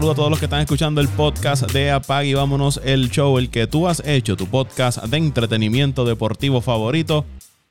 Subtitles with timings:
[0.00, 3.36] saludo a todos los que están escuchando el podcast de Apag y vámonos el show,
[3.36, 7.26] el que tú has hecho, tu podcast de entretenimiento deportivo favorito,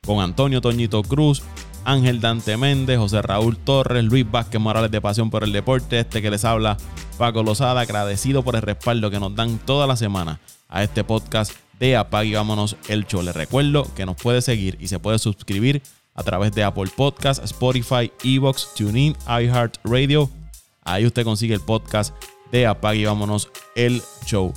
[0.06, 1.42] con Antonio Toñito Cruz,
[1.86, 6.22] Ángel Dante Méndez, José Raúl Torres, Luis Vázquez Morales de Pasión por el Deporte, este
[6.22, 6.78] que les habla
[7.18, 11.54] Paco Lozada, agradecido por el respaldo que nos dan toda la semana a este podcast
[11.80, 13.24] de Apag y vámonos el show.
[13.24, 15.82] Les recuerdo que nos puede seguir y se puede suscribir
[16.14, 20.30] a través de Apple Podcasts, Spotify, Evox, TuneIn, iHeartRadio.
[20.90, 22.16] Ahí usted consigue el podcast
[22.52, 24.52] de Apag y vámonos el show.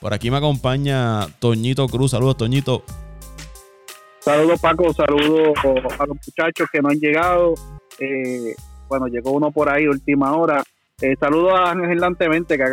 [0.00, 2.10] Por aquí me acompaña Toñito Cruz.
[2.10, 2.84] Saludos, Toñito.
[4.20, 4.92] Saludos, Paco.
[4.92, 5.56] Saludos
[5.98, 7.54] a los muchachos que no han llegado.
[7.98, 8.54] Eh,
[8.86, 10.62] bueno, llegó uno por ahí, última hora.
[11.00, 12.64] Eh, saludos a Ángel Dante Méndez, que,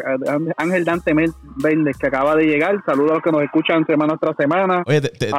[0.57, 2.81] Ángel Dante Méndez, que acaba de llegar.
[2.83, 4.81] Saludos a los que nos escuchan semana tras semana.
[4.87, 5.29] Oye, te,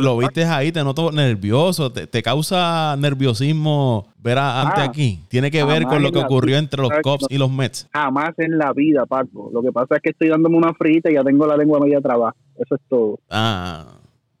[0.00, 1.92] lo viste ahí, te noto nervioso.
[1.92, 5.20] Te, causa nerviosismo ver a Ante ah, aquí.
[5.28, 7.88] Tiene que ver con lo que ocurrió entre los Cops y los Mets.
[7.92, 9.48] Jamás en la vida, Paco.
[9.52, 12.00] Lo que pasa es que estoy dándome una frita y ya tengo la lengua media
[12.00, 12.36] trabajo.
[12.58, 13.20] Eso es todo.
[13.30, 13.86] Ah.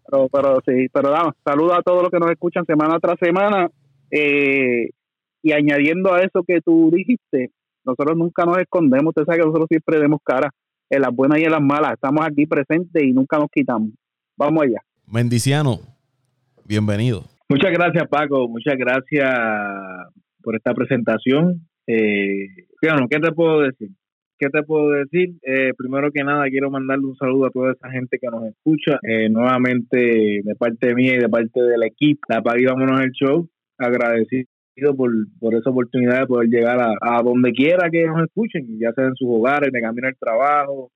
[0.06, 3.70] Pero, pero sí, pero vamos, saludos a todos los que nos escuchan semana tras semana.
[4.10, 4.90] Eh,
[5.42, 7.52] y añadiendo a eso que tú dijiste,
[7.84, 10.50] nosotros nunca nos escondemos, usted sabe que nosotros siempre demos cara
[10.90, 11.92] en las buenas y en las malas.
[11.92, 13.90] Estamos aquí presentes y nunca nos quitamos.
[14.36, 14.80] Vamos allá.
[15.06, 15.80] Mendiciano,
[16.64, 17.24] bienvenido.
[17.48, 18.48] Muchas gracias, Paco.
[18.48, 19.34] Muchas gracias
[20.42, 21.66] por esta presentación.
[21.86, 22.46] Eh,
[22.80, 23.90] ¿qué te puedo decir?
[24.38, 25.34] ¿Qué te puedo decir?
[25.42, 28.98] Eh, primero que nada, quiero mandarle un saludo a toda esa gente que nos escucha.
[29.02, 33.48] Eh, nuevamente, de parte mía y de parte del equipo, la Vámonos el Show.
[33.76, 34.46] Agradecido
[34.96, 39.06] por, por esa oportunidad de poder llegar a, donde quiera que nos escuchen, ya sea
[39.06, 40.90] en sus hogares, de camino al trabajo,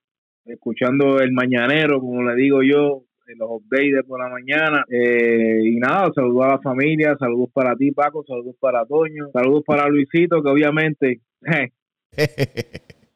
[0.44, 4.84] escuchando el mañanero, como le digo yo, en los updates por la mañana.
[4.90, 9.62] Eh, y nada, saludos a la familia, saludos para ti, Paco, saludos para Toño, saludos
[9.66, 11.20] para Luisito, que obviamente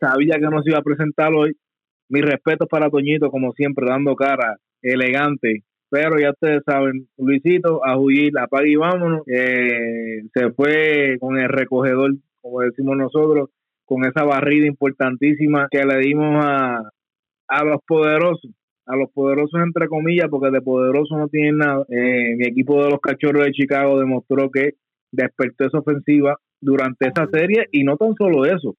[0.00, 1.56] sabía que nos iba a presentar hoy.
[2.10, 7.98] Mis respetos para Toñito, como siempre, dando cara elegante pero ya ustedes saben, Luisito, a
[7.98, 9.22] huir, apague y vámonos.
[9.26, 13.50] Eh, se fue con el recogedor, como decimos nosotros,
[13.84, 16.90] con esa barrida importantísima que le dimos a,
[17.48, 18.50] a los poderosos,
[18.86, 21.84] a los poderosos entre comillas, porque de poderoso no tienen nada.
[21.88, 24.74] Eh, mi equipo de los cachorros de Chicago demostró que
[25.10, 28.74] despertó esa ofensiva durante esa serie y no tan solo eso,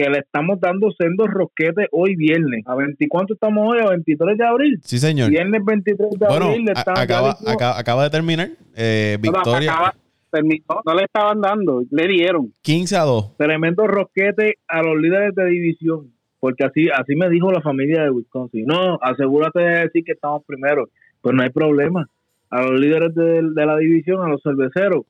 [0.00, 2.62] que le estamos dando sendos rosquetes hoy viernes.
[2.66, 3.80] ¿A 24 estamos hoy?
[3.80, 4.80] ¿A 23 de abril?
[4.82, 5.28] Sí, señor.
[5.28, 6.64] Viernes 23 de abril.
[6.64, 7.36] Le acaba,
[7.76, 8.48] acaba, de terminar.
[8.74, 9.92] Eh, victoria.
[10.32, 12.52] No, le estaban dando, le dieron.
[12.62, 13.36] 15 a 2.
[13.36, 16.12] Tremendo rosquete a los líderes de división.
[16.38, 18.64] Porque así así me dijo la familia de Wisconsin.
[18.64, 20.88] No, asegúrate de decir que estamos primero.
[21.20, 22.08] Pues no hay problema.
[22.48, 25.04] A los líderes de, de la división, a los cerveceros,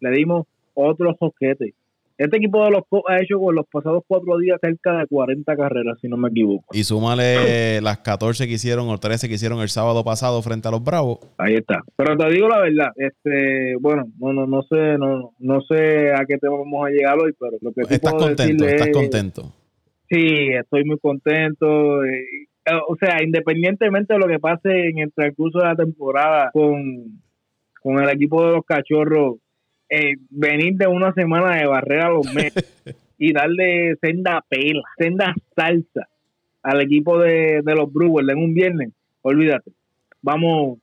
[0.00, 1.72] le dimos otro rosquete
[2.16, 5.98] este equipo de los ha hecho con los pasados cuatro días cerca de 40 carreras,
[6.00, 6.66] si no me equivoco.
[6.72, 10.70] Y súmale las 14 que hicieron o 13 que hicieron el sábado pasado frente a
[10.70, 11.18] los Bravos.
[11.38, 11.82] Ahí está.
[11.96, 16.24] Pero te digo la verdad, este, bueno, no, no, no sé, no, no sé a
[16.26, 19.52] qué tema vamos a llegar hoy, pero lo que sí estás contento, estás contento.
[20.08, 22.04] Sí, estoy muy contento.
[22.04, 22.46] Eh,
[22.88, 27.20] o sea, independientemente de lo que pase en el transcurso de la temporada con,
[27.82, 29.36] con el equipo de los cachorros,
[29.88, 32.64] eh, venir de una semana de barrera a los meses
[33.18, 36.08] y darle senda pela, senda salsa
[36.62, 38.90] al equipo de, los Brewers en un viernes,
[39.22, 39.70] olvídate.
[40.22, 40.78] Vamos,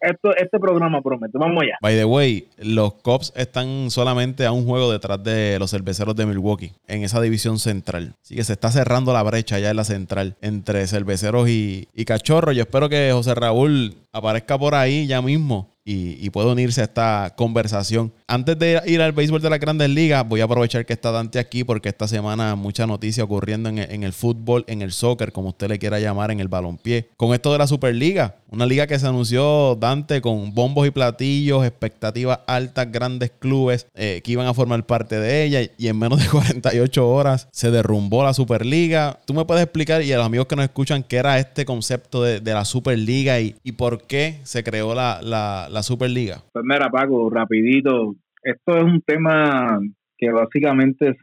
[0.00, 1.36] esto, este programa promete.
[1.36, 1.76] Vamos allá.
[1.82, 6.26] By the way, los Cops están solamente a un juego detrás de los cerveceros de
[6.26, 8.14] Milwaukee en esa división central.
[8.22, 12.04] Así que se está cerrando la brecha ya en la central entre cerveceros y, y
[12.04, 12.54] cachorros.
[12.54, 16.84] Yo espero que José Raúl aparezca por ahí ya mismo y, y puede unirse a
[16.84, 18.12] esta conversación.
[18.26, 21.38] Antes de ir al béisbol de las grandes ligas, voy a aprovechar que está Dante
[21.38, 25.50] aquí porque esta semana mucha noticia ocurriendo en, en el fútbol, en el soccer, como
[25.50, 27.08] usted le quiera llamar, en el balompié.
[27.16, 31.64] Con esto de la Superliga, una liga que se anunció Dante con bombos y platillos,
[31.64, 36.20] expectativas altas, grandes clubes eh, que iban a formar parte de ella y en menos
[36.20, 39.20] de 48 horas se derrumbó la Superliga.
[39.24, 42.24] ¿Tú me puedes explicar y a los amigos que nos escuchan qué era este concepto
[42.24, 46.42] de, de la Superliga y, y por qué se creó la, la, Superliga?
[46.52, 48.14] Pues mira, Paco, rapidito.
[48.42, 49.80] Esto es un tema
[50.16, 51.14] que básicamente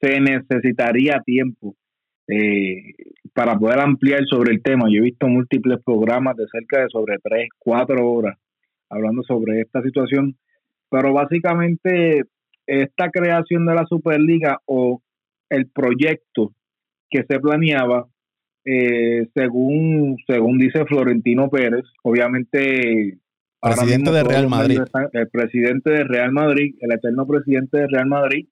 [0.00, 1.74] se, necesitaría tiempo
[2.28, 2.94] eh,
[3.32, 4.88] para poder ampliar sobre el tema.
[4.88, 8.36] Yo he visto múltiples programas de cerca de sobre 3, 4 horas
[8.88, 10.36] hablando sobre esta situación,
[10.90, 12.22] pero básicamente
[12.66, 15.02] esta creación de la Superliga o
[15.50, 16.52] el proyecto
[17.10, 18.06] que se planeaba
[18.66, 23.18] eh, según, según dice Florentino Pérez, obviamente...
[23.60, 24.80] Presidente de Real Madrid.
[25.12, 28.46] el presidente de Real Madrid, el eterno presidente de Real Madrid,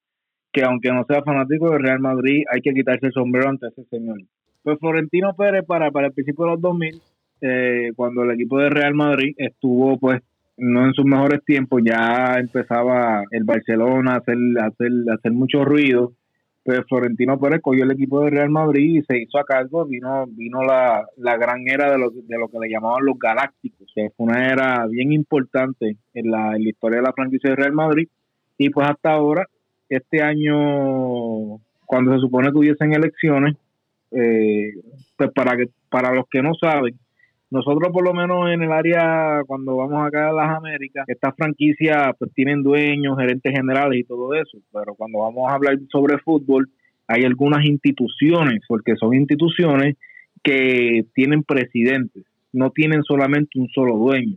[0.52, 3.84] que aunque no sea fanático del Real Madrid, hay que quitarse el sombrero ante ese
[3.90, 4.19] señor.
[4.62, 7.02] Pues Florentino Pérez para, para el principio de los 2000,
[7.40, 10.22] eh, cuando el equipo de Real Madrid estuvo pues
[10.56, 15.32] no en sus mejores tiempos, ya empezaba el Barcelona a hacer, a hacer, a hacer
[15.32, 16.12] mucho ruido,
[16.64, 20.25] pues Florentino Pérez cogió el equipo de Real Madrid y se hizo a cargo, vino,
[20.28, 24.11] vino la, la gran era de lo, de lo que le llamaban los galácticos, que
[24.16, 27.72] fue una era bien importante en la, en la historia de la franquicia de Real
[27.72, 28.08] Madrid,
[28.56, 29.46] y pues hasta ahora
[29.90, 33.56] este año, cuando se supone que hubiesen elecciones,
[34.11, 34.72] eh,
[35.16, 36.99] pues para, que, para los que no saben,
[37.55, 42.12] nosotros por lo menos en el área, cuando vamos acá a las Américas, estas franquicias
[42.19, 46.69] pues tienen dueños, gerentes generales y todo eso, pero cuando vamos a hablar sobre fútbol,
[47.06, 49.97] hay algunas instituciones, porque son instituciones
[50.43, 54.37] que tienen presidentes, no tienen solamente un solo dueño,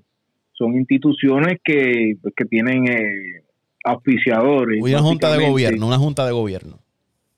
[0.51, 3.41] son instituciones que, pues, que tienen eh,
[3.83, 4.79] auspiciadores.
[4.79, 6.77] Una junta de gobierno, una junta de gobierno.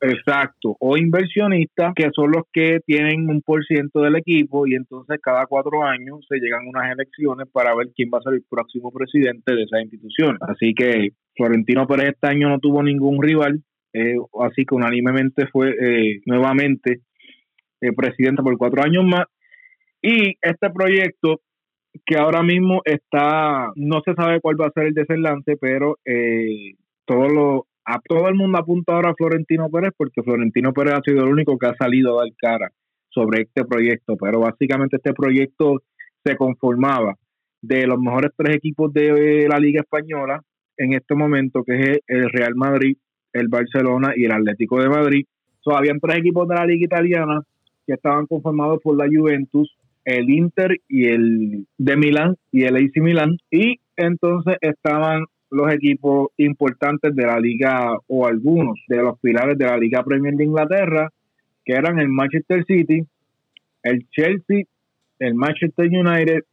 [0.02, 5.20] Exacto, o inversionistas que son los que tienen un por ciento del equipo y entonces
[5.22, 8.92] cada cuatro años se llegan unas elecciones para ver quién va a ser el próximo
[8.92, 10.38] presidente de esa institución.
[10.40, 13.62] Así que Florentino Pérez este año no tuvo ningún rival,
[13.92, 17.02] eh, así que unánimemente fue eh, nuevamente
[17.82, 19.26] eh, presidente por cuatro años más.
[20.02, 21.42] Y este proyecto
[22.06, 26.76] que ahora mismo está, no se sabe cuál va a ser el desenlace, pero eh,
[27.06, 31.02] todo lo, a todo el mundo apunta ahora a Florentino Pérez porque Florentino Pérez ha
[31.02, 32.72] sido el único que ha salido a dar cara
[33.10, 35.82] sobre este proyecto, pero básicamente este proyecto
[36.24, 37.16] se conformaba
[37.62, 40.40] de los mejores tres equipos de la Liga Española
[40.78, 42.96] en este momento, que es el Real Madrid,
[43.34, 45.26] el Barcelona y el Atlético de Madrid.
[45.62, 47.42] So, habían tres equipos de la Liga Italiana
[47.88, 49.76] que estaban conformados por la Juventus,
[50.06, 53.38] el Inter y el de Milán y el AC Milán.
[53.50, 59.66] Y entonces estaban los equipos importantes de la liga o algunos de los pilares de
[59.66, 61.12] la Liga Premier de Inglaterra,
[61.66, 63.04] que eran el Manchester City,
[63.84, 64.64] el Chelsea,
[65.20, 66.44] el Manchester United,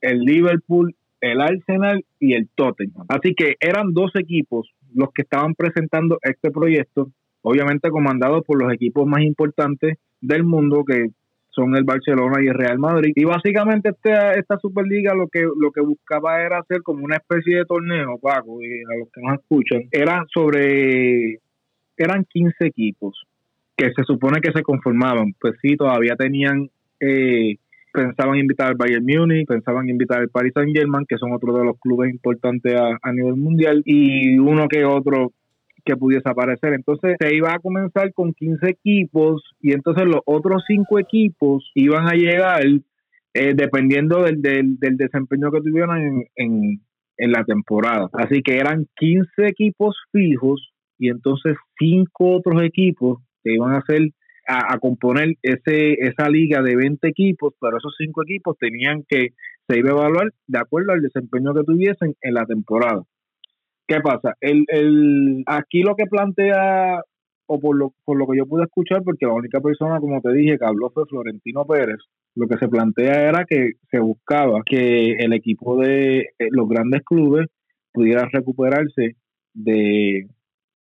[0.00, 3.06] el Liverpool, el Arsenal y el Tottenham.
[3.08, 7.10] Así que eran dos equipos los que estaban presentando este proyecto,
[7.42, 11.10] obviamente comandados por los equipos más importantes del mundo que
[11.50, 13.12] son el Barcelona y el Real Madrid.
[13.14, 17.58] Y básicamente esta, esta Superliga lo que, lo que buscaba era hacer como una especie
[17.58, 21.38] de torneo, Paco, y a los que nos escuchan, era sobre,
[21.96, 23.24] eran 15 equipos
[23.76, 25.34] que se supone que se conformaban.
[25.40, 26.70] Pues sí, todavía tenían,
[27.00, 27.56] eh,
[27.92, 31.64] pensaban invitar al Bayern Múnich, pensaban invitar al Paris Saint Germain, que son otros de
[31.64, 35.32] los clubes importantes a nivel mundial, y uno que otro
[35.84, 36.72] que pudiese aparecer.
[36.74, 42.08] Entonces se iba a comenzar con 15 equipos y entonces los otros 5 equipos iban
[42.08, 42.62] a llegar
[43.32, 46.80] eh, dependiendo del, del, desempeño que tuvieran en,
[47.16, 48.08] en, la temporada.
[48.14, 54.10] Así que eran 15 equipos fijos y entonces 5 otros equipos que iban a hacer
[54.48, 59.28] a, componer ese esa liga de 20 equipos, pero esos 5 equipos tenían que
[59.68, 63.04] se iba a evaluar de acuerdo al desempeño que tuviesen en la temporada.
[63.90, 64.36] ¿Qué pasa?
[64.40, 67.02] El, el, aquí lo que plantea,
[67.46, 70.32] o por lo, por lo que yo pude escuchar, porque la única persona, como te
[70.32, 71.98] dije, que habló fue Florentino Pérez,
[72.36, 77.02] lo que se plantea era que se buscaba que el equipo de eh, los grandes
[77.02, 77.48] clubes
[77.92, 79.16] pudiera recuperarse
[79.54, 80.28] de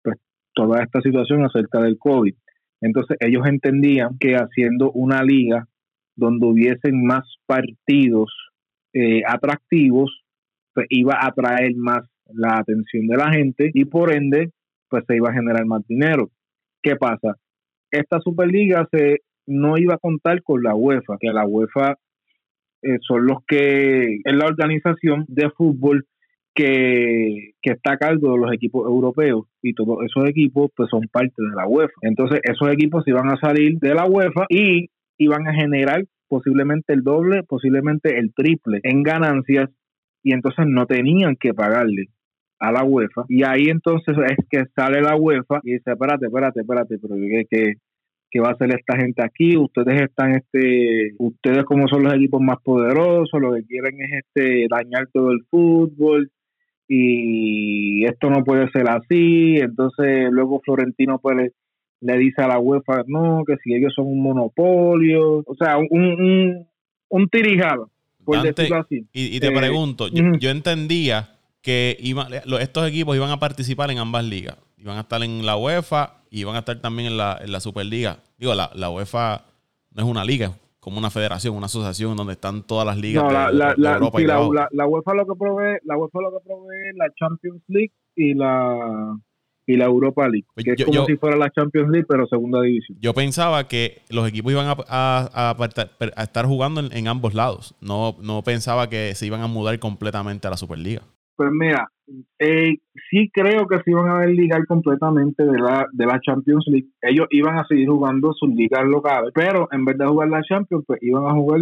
[0.03, 0.19] pues,
[0.53, 2.35] toda esta situación acerca del COVID.
[2.79, 5.65] Entonces ellos entendían que haciendo una liga
[6.15, 8.31] donde hubiesen más partidos
[8.93, 10.21] eh, atractivos,
[10.75, 14.51] pues iba a atraer más la atención de la gente y por ende
[14.89, 16.29] pues se iba a generar más dinero.
[16.81, 17.36] ¿Qué pasa?
[17.91, 21.95] Esta Superliga se no iba a contar con la UEFA, que la UEFA
[22.81, 26.05] eh, son los que es la organización de fútbol
[26.53, 31.01] que, que, está a cargo de los equipos europeos y todos esos equipos pues son
[31.12, 31.93] parte de la UEFA.
[32.01, 37.03] Entonces esos equipos iban a salir de la UEFA y iban a generar posiblemente el
[37.03, 39.69] doble, posiblemente el triple en ganancias
[40.24, 42.09] y entonces no tenían que pagarle
[42.59, 46.59] a la UEFA y ahí entonces es que sale la UEFA y dice, espérate, espérate,
[46.59, 47.75] espérate, pero ¿qué,
[48.29, 49.57] qué, va a hacer esta gente aquí?
[49.57, 54.67] Ustedes están, este, ustedes como son los equipos más poderosos, lo que quieren es este
[54.69, 56.29] dañar todo el fútbol
[56.87, 61.51] y esto no puede ser así, entonces luego Florentino pues
[62.01, 65.87] le, dice a la UEFA, no, que si ellos son un monopolio, o sea, un,
[65.91, 66.67] un,
[67.09, 67.89] un tirijado,
[68.25, 69.05] por decirlo así.
[69.13, 71.97] Y, te eh, pregunto, yo entendía que
[72.59, 74.57] estos equipos iban a participar en ambas ligas.
[74.77, 77.59] Iban a estar en la UEFA y iban a estar también en la, en la
[77.59, 78.19] Superliga.
[78.37, 79.43] Digo, la, la, UEFA
[79.91, 83.27] no es una liga, es como una federación, una asociación donde están todas las ligas
[83.27, 86.95] de, la, Europa y la, la, UEFA lo que provee, la UEFA lo que provee
[86.95, 89.17] la Champions League y la
[89.69, 92.59] y la Europa League, pues que es como si fuera la Champions League, pero segunda
[92.59, 92.97] división.
[92.99, 95.55] Yo pensaba que los equipos iban a,
[96.17, 97.75] estar jugando en, ambos lados.
[97.79, 101.03] No, no pensaba que se iban a mudar completamente a la Superliga.
[101.39, 101.88] Pues mira,
[102.38, 102.74] eh,
[103.10, 106.89] sí creo que se iban a desligar completamente de la, de la Champions League.
[107.01, 110.84] Ellos iban a seguir jugando sus ligas locales, pero en vez de jugar la Champions,
[110.86, 111.62] pues iban a jugar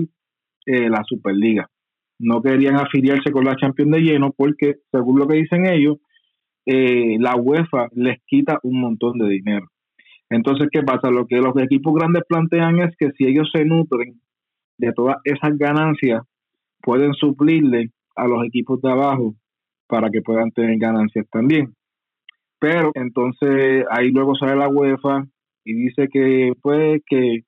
[0.66, 1.70] eh, la Superliga.
[2.18, 5.98] No querían afiliarse con la Champions de lleno porque, según lo que dicen ellos,
[6.66, 9.68] eh, la UEFA les quita un montón de dinero.
[10.32, 11.12] Entonces, ¿qué pasa?
[11.12, 14.20] Lo que los equipos grandes plantean es que si ellos se nutren
[14.80, 16.24] de todas esas ganancias,
[16.82, 19.36] pueden suplirle a los equipos de abajo
[19.88, 21.74] para que puedan tener ganancias también.
[22.60, 25.26] Pero entonces ahí luego sale la UEFA
[25.64, 27.42] y dice que pues que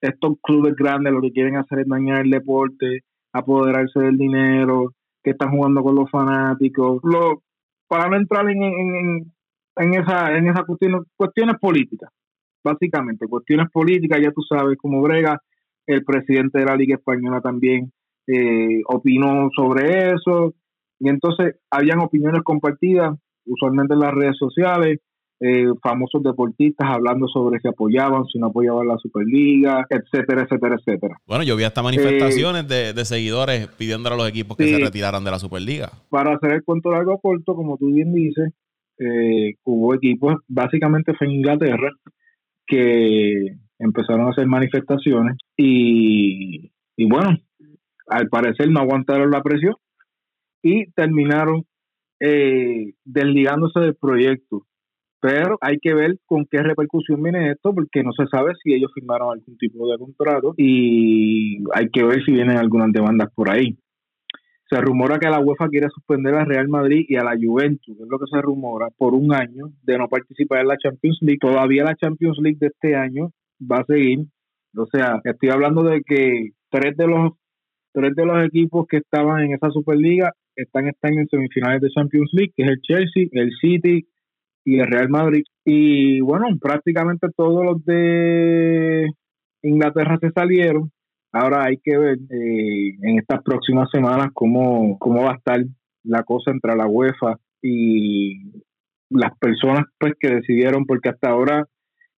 [0.00, 3.00] estos clubes grandes lo que quieren hacer es dañar el deporte,
[3.32, 4.92] apoderarse del dinero,
[5.22, 7.00] que están jugando con los fanáticos.
[7.02, 7.42] Lo,
[7.88, 9.32] para no entrar en, en,
[9.76, 12.10] en esa en esas cuestiones, cuestiones políticas,
[12.62, 15.40] básicamente, cuestiones políticas, ya tú sabes cómo brega,
[15.86, 17.92] el presidente de la Liga Española también
[18.26, 20.54] eh, opinó sobre eso,
[21.04, 25.00] y entonces habían opiniones compartidas, usualmente en las redes sociales,
[25.38, 31.16] eh, famosos deportistas hablando sobre si apoyaban, si no apoyaban la Superliga, etcétera, etcétera, etcétera.
[31.26, 35.22] Bueno, yo vi hasta manifestaciones de, de, seguidores pidiendo a los equipos que se retiraran
[35.24, 35.90] de la Superliga.
[36.08, 38.54] Para hacer el cuento largo corto, como tú bien dices,
[38.98, 41.90] eh, hubo equipos, básicamente fue en Inglaterra,
[42.66, 47.36] que empezaron a hacer manifestaciones y, y bueno,
[48.06, 49.74] al parecer no aguantaron la presión
[50.64, 51.64] y terminaron
[52.18, 54.66] eh, desligándose del proyecto
[55.24, 58.90] pero hay que ver con qué repercusión viene esto, porque no se sabe si ellos
[58.92, 63.78] firmaron algún tipo de contrato y hay que ver si vienen algunas demandas por ahí.
[64.68, 68.06] Se rumora que la UEFA quiere suspender a Real Madrid y a la Juventus, es
[68.06, 71.38] lo que se rumora, por un año de no participar en la Champions League.
[71.40, 73.30] Todavía la Champions League de este año
[73.62, 74.26] va a seguir.
[74.76, 77.32] O sea, estoy hablando de que tres de los
[77.94, 82.30] tres de los equipos que estaban en esa Superliga están este en semifinales de Champions
[82.32, 84.06] League, que es el Chelsea, el City,
[84.64, 85.44] y el Real Madrid.
[85.64, 89.10] Y bueno, prácticamente todos los de
[89.62, 90.90] Inglaterra se salieron.
[91.32, 95.60] Ahora hay que ver eh, en estas próximas semanas cómo, cómo va a estar
[96.04, 98.52] la cosa entre la UEFA y
[99.10, 101.64] las personas pues que decidieron, porque hasta ahora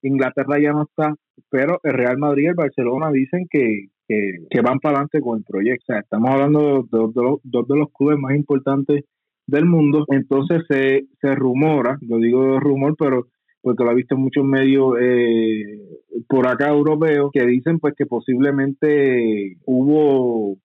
[0.01, 1.13] Inglaterra ya no está,
[1.49, 5.43] pero el Real Madrid y el Barcelona dicen que, que, van para adelante con el
[5.43, 5.93] proyecto.
[5.93, 9.03] Estamos hablando de dos de los clubes más importantes
[9.47, 10.05] del mundo.
[10.09, 13.27] Entonces se, se rumora, lo digo rumor, pero
[13.61, 15.79] porque lo ha visto en muchos medios eh,
[16.27, 20.57] por acá europeos, que dicen pues que posiblemente hubo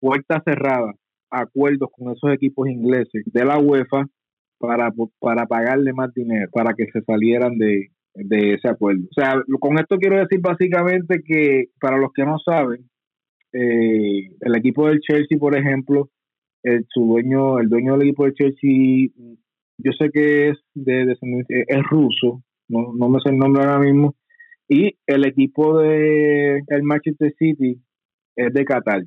[0.00, 0.96] puertas cerradas,
[1.30, 4.06] acuerdos con esos equipos ingleses de la UEFA
[4.58, 9.02] para, para pagarle más dinero, para que se salieran de, de ese acuerdo.
[9.10, 12.88] O sea, con esto quiero decir básicamente que para los que no saben,
[13.52, 16.10] eh, el equipo del Chelsea, por ejemplo,
[16.62, 19.08] el, su dueño, el dueño del equipo de Chelsea,
[19.78, 24.14] yo sé que es de, es ruso, no, no me sé el nombre ahora mismo,
[24.68, 27.80] y el equipo de el Manchester City
[28.34, 29.04] es de Qatar.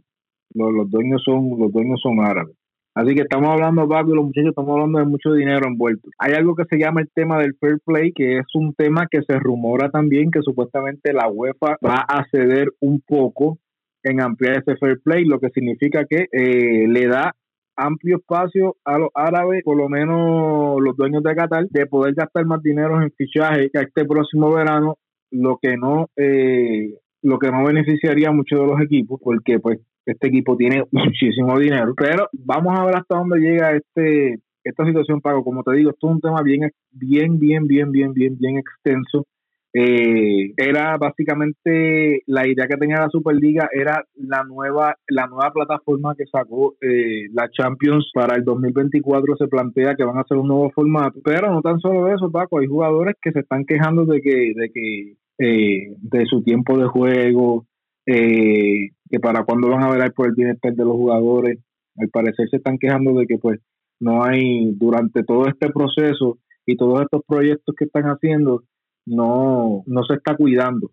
[0.54, 2.56] Los, los dueños son los dueños son árabes.
[3.00, 6.10] Así que estamos hablando, Paco, los muchachos estamos hablando de mucho dinero envuelto.
[6.18, 9.22] Hay algo que se llama el tema del fair play, que es un tema que
[9.22, 13.58] se rumora también que supuestamente la UEFA va a ceder un poco
[14.04, 17.34] en ampliar ese fair play, lo que significa que eh, le da
[17.78, 22.46] amplio espacio a los árabes, por lo menos los dueños de Qatar, de poder gastar
[22.46, 24.98] más dinero en fichaje que este próximo verano,
[25.32, 29.80] lo que no eh, lo que no beneficiaría a muchos de los equipos, porque pues
[30.06, 31.94] este equipo tiene muchísimo dinero.
[31.96, 35.44] Pero vamos a ver hasta dónde llega este esta situación, Pago.
[35.44, 39.26] Como te digo, esto es un tema bien, bien, bien, bien, bien, bien, bien extenso
[39.72, 46.16] eh, era básicamente la idea que tenía la Superliga era la nueva la nueva plataforma
[46.18, 50.48] que sacó eh, la Champions para el 2024 se plantea que van a hacer un
[50.48, 54.22] nuevo formato pero no tan solo eso Paco hay jugadores que se están quejando de
[54.22, 57.66] que de que eh, de su tiempo de juego
[58.06, 61.60] eh, que para cuándo van a ver por el bienestar de los jugadores
[61.98, 63.60] al parecer se están quejando de que pues
[64.00, 68.64] no hay durante todo este proceso y todos estos proyectos que están haciendo
[69.06, 70.92] no, no se está cuidando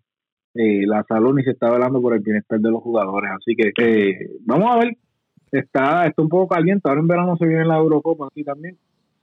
[0.53, 3.31] eh, la salud ni se está velando por el bienestar de los jugadores.
[3.31, 4.97] Así que eh, vamos a ver,
[5.51, 6.89] está, está un poco caliente.
[6.89, 8.77] Ahora en verano se viene la Eurocopa aquí también.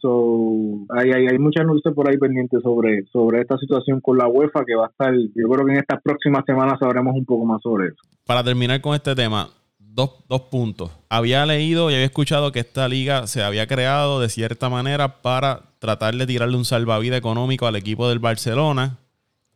[0.04, 4.28] So, hay, hay, hay muchas noticias por ahí pendientes sobre, sobre esta situación con la
[4.28, 7.46] UEFA que va a estar, yo creo que en estas próximas semanas sabremos un poco
[7.46, 7.96] más sobre eso.
[8.26, 10.90] Para terminar con este tema, dos, dos puntos.
[11.08, 15.62] Había leído y había escuchado que esta liga se había creado de cierta manera para
[15.78, 18.98] tratar de tirarle un salvavidas económico al equipo del Barcelona.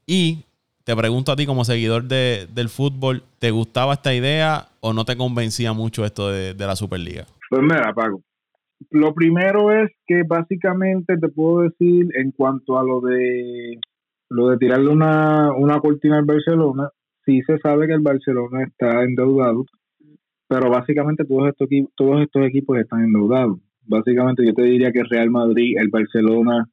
[0.06, 0.44] Y
[0.84, 5.04] te pregunto a ti como seguidor de, del fútbol, ¿te gustaba esta idea o no
[5.04, 7.26] te convencía mucho esto de, de la Superliga?
[7.50, 8.22] Pues mira, Paco,
[8.90, 13.78] lo primero es que básicamente te puedo decir en cuanto a lo de
[14.30, 16.90] lo de tirarle una, una cortina al Barcelona,
[17.24, 19.64] sí se sabe que el Barcelona está endeudado,
[20.46, 23.58] pero básicamente todos estos, todos estos equipos están endeudados.
[23.86, 26.68] Básicamente yo te diría que Real Madrid, el Barcelona,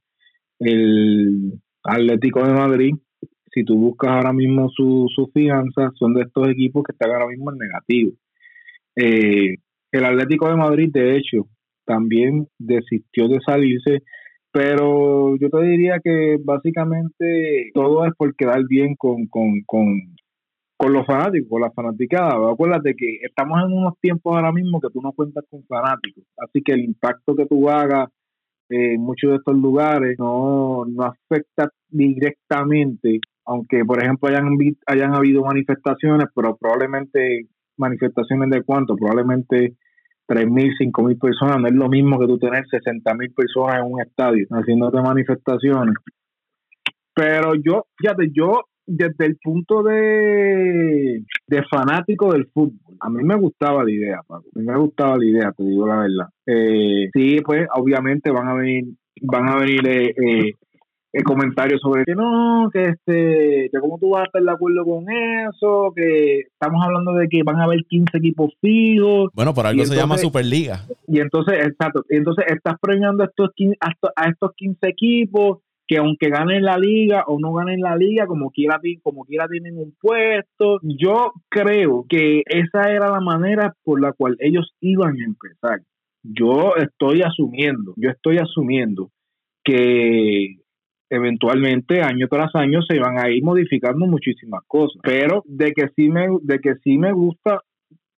[0.59, 2.95] el Atlético de Madrid,
[3.53, 7.27] si tú buscas ahora mismo sus su fianzas, son de estos equipos que están ahora
[7.27, 8.12] mismo en negativo.
[8.97, 9.55] Eh,
[9.93, 11.47] el Atlético de Madrid, de hecho,
[11.85, 14.03] también desistió de salirse,
[14.51, 19.85] pero yo te diría que básicamente todo es por quedar bien con, con, con,
[20.77, 22.51] con los fanáticos, con la fanaticada.
[22.51, 26.61] Acuérdate que estamos en unos tiempos ahora mismo que tú no cuentas con fanáticos, así
[26.63, 28.09] que el impacto que tú hagas
[28.69, 34.47] en muchos de estos lugares no, no afecta directamente, aunque por ejemplo hayan,
[34.87, 39.75] hayan habido manifestaciones, pero probablemente manifestaciones de cuánto, probablemente
[40.27, 44.48] 3.000, 5.000 personas, no es lo mismo que tú tener 60.000 personas en un estadio
[44.50, 45.96] haciéndote manifestaciones.
[47.13, 53.36] Pero yo, fíjate, yo desde el punto de, de fanático del fútbol, a mí me
[53.36, 54.46] gustaba la idea, Paco.
[54.55, 56.27] A mí me gustaba la idea, te digo la verdad.
[56.46, 58.86] Eh, sí, pues obviamente van a venir,
[59.22, 60.53] van a venir eh, eh
[61.15, 64.84] el comentario sobre que no, que este, que cómo tú vas a estar de acuerdo
[64.84, 69.31] con eso, que estamos hablando de que van a haber 15 equipos fijos.
[69.34, 70.81] Bueno, por algo se llama Superliga.
[71.07, 73.50] Y entonces, exacto, y entonces estás premiando a estos,
[74.13, 78.51] a estos 15 equipos que aunque ganen la liga o no ganen la liga, como
[78.51, 80.79] quiera, como quiera tienen un puesto.
[80.81, 85.79] Yo creo que esa era la manera por la cual ellos iban a empezar.
[86.24, 89.11] Yo estoy asumiendo, yo estoy asumiendo
[89.63, 90.55] que
[91.15, 96.09] eventualmente año tras año se van a ir modificando muchísimas cosas, pero de que sí
[96.09, 97.61] me de que sí me gusta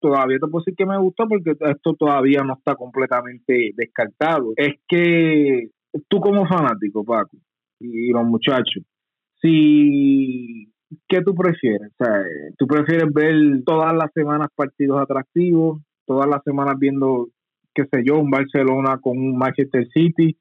[0.00, 4.52] todavía te puedo decir que me gusta porque esto todavía no está completamente descartado.
[4.56, 5.68] Es que
[6.08, 7.36] tú como fanático, Paco,
[7.80, 8.84] y los muchachos,
[9.40, 10.72] si
[11.08, 11.90] ¿qué tú prefieres?
[11.98, 12.22] O sea,
[12.58, 17.28] ¿tú prefieres ver todas las semanas partidos atractivos, todas las semanas viendo
[17.76, 20.36] qué sé yo, un Barcelona con un Manchester City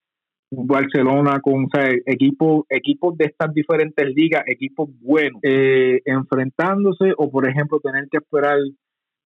[0.58, 1.68] Barcelona con
[2.06, 8.18] equipos equipos de estas diferentes ligas, equipos buenos, eh, enfrentándose o por ejemplo tener que
[8.18, 8.58] esperar,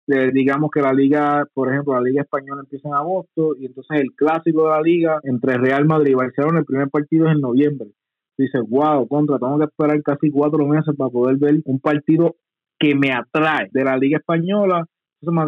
[0.09, 4.01] eh, digamos que la liga, por ejemplo, la liga española empieza en agosto y entonces
[4.01, 7.41] el clásico de la liga entre Real Madrid y Barcelona, el primer partido es en
[7.41, 7.89] noviembre.
[8.37, 12.37] Dice, wow, contra, tengo que esperar casi cuatro meses para poder ver un partido
[12.79, 14.87] que me atrae de la liga española.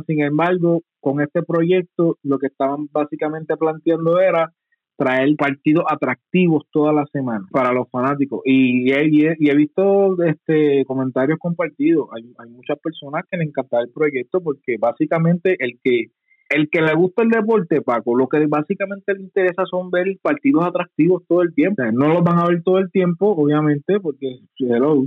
[0.07, 4.53] sin embargo, con este proyecto lo que estaban básicamente planteando era
[5.01, 8.43] traer partidos atractivos toda la semana para los fanáticos.
[8.45, 12.09] Y he, y he, visto este comentarios compartidos.
[12.15, 16.11] Hay, hay muchas personas que le encanta el proyecto porque básicamente el que
[16.51, 20.67] el que le gusta el deporte, Paco, lo que básicamente le interesa son ver partidos
[20.67, 21.83] atractivos todo el tiempo.
[21.93, 25.07] no los van a ver todo el tiempo, obviamente, porque hello,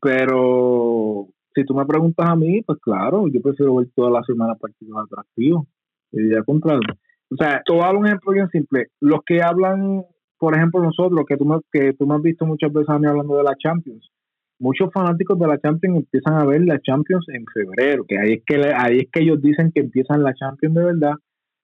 [0.00, 4.54] pero si tú me preguntas a mí, pues claro, yo prefiero ver toda la semana
[4.54, 5.66] partidos atractivos.
[6.12, 6.94] ya contrario.
[7.30, 8.88] O sea, te voy a dar un ejemplo bien simple.
[9.00, 10.04] Los que hablan,
[10.38, 13.06] por ejemplo, nosotros, que tú, me, que tú me has visto muchas veces a mí
[13.06, 14.10] hablando de la Champions,
[14.58, 18.42] muchos fanáticos de la Champions empiezan a ver la Champions en febrero, que ahí es
[18.46, 21.14] que ahí es que ellos dicen que empiezan la Champions de verdad,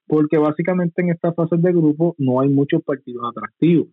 [0.07, 3.89] porque básicamente en estas fases de grupo no hay muchos partidos atractivos,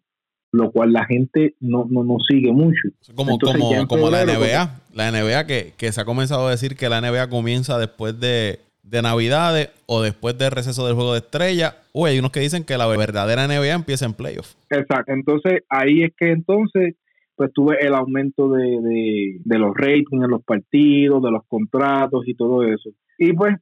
[0.52, 2.90] lo cual la gente no, no, no sigue mucho.
[3.16, 6.90] Como, como, como la NBA, la NBA que, que se ha comenzado a decir que
[6.90, 11.76] la NBA comienza después de de Navidades o después del receso del juego de estrella.
[11.94, 14.56] O hay unos que dicen que la verdadera NBA empieza en playoff.
[14.70, 15.12] Exacto.
[15.14, 16.96] Entonces, ahí es que entonces,
[17.36, 22.36] pues tuve el aumento de, de, los ratings en los partidos, de los contratos y
[22.36, 22.90] todo eso.
[23.18, 23.56] Y pues,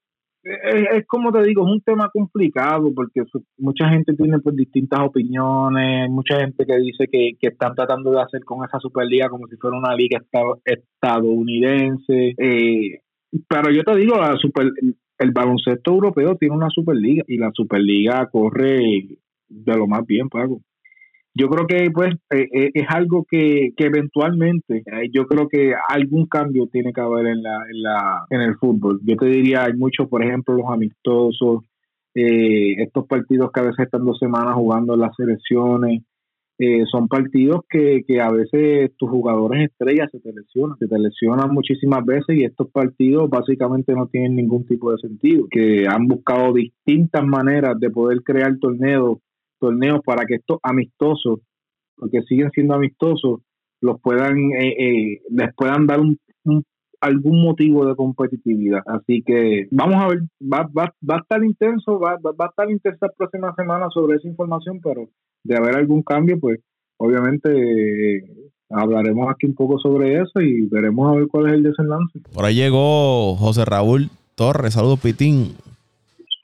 [0.43, 3.23] es, como te digo, es un tema complicado porque
[3.57, 8.21] mucha gente tiene pues distintas opiniones, mucha gente que dice que, que están tratando de
[8.21, 10.21] hacer con esa Superliga como si fuera una liga
[10.65, 12.35] estadounidense.
[12.37, 12.99] Eh,
[13.49, 14.67] pero yo te digo, la super,
[15.17, 20.61] el baloncesto europeo tiene una Superliga y la Superliga corre de lo más bien, Pago.
[21.37, 25.73] Yo creo que pues eh, eh, es algo que, que eventualmente eh, yo creo que
[25.89, 29.01] algún cambio tiene que haber en la, en la en el fútbol.
[29.03, 31.65] Yo te diría hay muchos, por ejemplo, los amistosos,
[32.13, 36.03] estos partidos que a veces están dos semanas jugando en las selecciones.
[36.57, 40.97] Eh, son partidos que, que a veces tus jugadores estrellas se te lesionan, se te
[40.97, 46.07] lesionan muchísimas veces y estos partidos básicamente no tienen ningún tipo de sentido, que han
[46.07, 49.19] buscado distintas maneras de poder crear torneos,
[49.59, 51.41] torneos para que estos amistosos,
[51.97, 53.41] porque siguen siendo amistosos,
[53.81, 56.17] los puedan, eh, eh, les puedan dar un,
[57.05, 58.81] algún motivo de competitividad.
[58.85, 62.49] Así que vamos a ver, va, va, va a estar intenso, va, va, va a
[62.49, 65.07] estar intensa la próxima semana sobre esa información, pero
[65.43, 66.59] de haber algún cambio, pues
[66.97, 68.23] obviamente eh,
[68.69, 72.19] hablaremos aquí un poco sobre eso y veremos a ver cuál es el desenlace.
[72.33, 75.55] Por ahí llegó José Raúl Torres, saludos Pitín.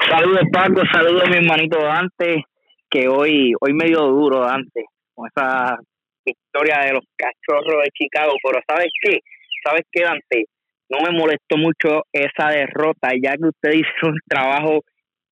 [0.10, 2.43] Saludos Paco, saludos mi hermanito Dante,
[2.89, 5.78] que hoy, hoy medio duro Dante, con esa
[6.26, 9.19] historia de los cachorros de Chicago, pero ¿sabes qué?
[9.63, 10.45] ¿Sabes qué Dante?
[10.89, 14.82] No me molestó mucho esa derrota, ya que usted hizo un trabajo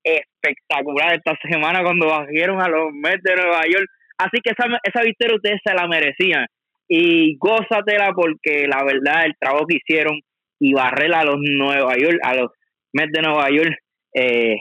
[0.04, 3.88] espectacular esta semana cuando bajaron a los Mets de Nueva York.
[4.18, 6.46] Así que esa, esa victoria ustedes se la merecían.
[6.88, 10.20] Y gózatela porque la verdad el trabajo que hicieron
[10.60, 12.52] y barrer a los Nueva York, a los
[12.94, 13.78] Mets de Nueva York,
[14.16, 14.56] eh,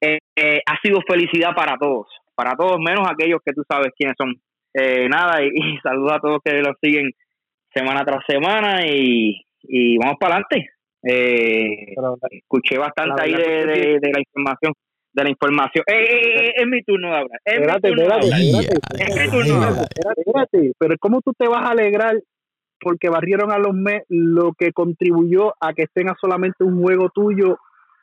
[0.00, 2.06] eh, eh, ha sido felicidad para todos.
[2.34, 4.34] Para todos, menos aquellos que tú sabes quiénes son.
[5.10, 7.10] nada, y, y saludos a todos que los siguen
[7.72, 10.70] semana tras semana y, y vamos para adelante.
[11.02, 11.94] Eh,
[12.30, 14.72] escuché bastante ahí de, de, la información.
[15.12, 15.84] De la información.
[15.86, 17.40] Eh, eh, eh es mi turno de hablar.
[17.44, 18.26] Es espérate, mi espérate,
[18.98, 20.72] Es mi turno espérate, espérate.
[20.78, 22.20] Pero ¿cómo tú te vas a alegrar
[22.80, 27.10] porque barrieron a los Mets lo que contribuyó a que estén a solamente un juego
[27.10, 27.58] tuyo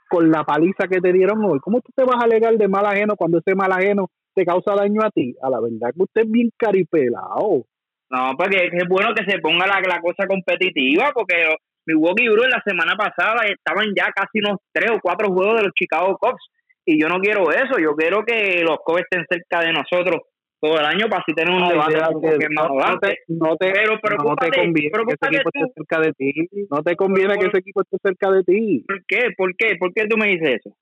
[0.10, 1.60] con la paliza que te dieron hoy?
[1.60, 4.76] ¿Cómo tú te vas a alegrar de mal ajeno cuando ese mal ajeno te causa
[4.76, 5.36] daño a ti?
[5.42, 7.66] A la verdad que usted es bien caripelado.
[8.10, 12.64] No, porque es bueno que se ponga la, la cosa competitiva, porque Milwaukee Brewers la
[12.66, 16.52] semana pasada estaban ya casi unos tres o cuatro juegos de los Chicago Cubs
[16.86, 20.22] y yo no quiero eso, yo quiero que los Cubs estén cerca de nosotros
[20.60, 21.94] todo el año para así tener un debate
[22.40, 25.74] que más no, te, no te, pero, pero no te conviene que ese equipo esté
[25.76, 26.34] cerca de ti
[26.72, 29.30] no te conviene que ese equipo esté cerca de ti ¿por qué?
[29.38, 29.76] ¿por qué?
[29.78, 30.76] ¿por qué tú me dices eso?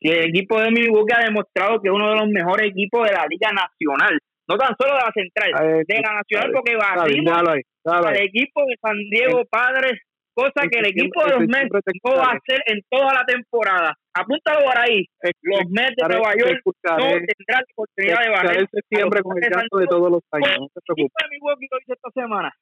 [0.00, 3.14] si el equipo de Milwaukee ha demostrado que es uno de los mejores equipos de
[3.14, 4.18] la liga nacional
[4.50, 8.98] no tan solo de la central, de la nacional, porque va al equipo de San
[9.10, 10.00] Diego Padres
[10.34, 11.70] cosa que el equipo de los Mets
[12.04, 13.94] no va a hacer en toda la temporada.
[14.14, 15.04] Apúntalo por ahí.
[15.42, 18.68] Los Mets de Nueva York no tendrán la oportunidad de barrer.
[18.70, 20.56] septiembre con el canto de todos los años.
[20.58, 21.84] No te preocupes.
[21.86, 22.52] esta semana.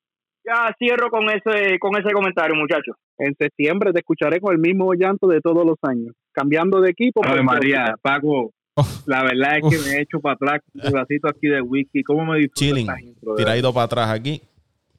[0.44, 2.96] Ya cierro con ese con ese comentario, muchachos.
[3.18, 7.20] En septiembre te escucharé con el mismo llanto de todos los años, cambiando de equipo.
[7.24, 8.52] Ave María, Paco,
[9.06, 12.02] la verdad es que me he hecho para atrás un pedacito aquí de whisky.
[12.02, 12.88] ¿Cómo me disfruto Chilling,
[13.36, 14.40] tiradito para atrás aquí,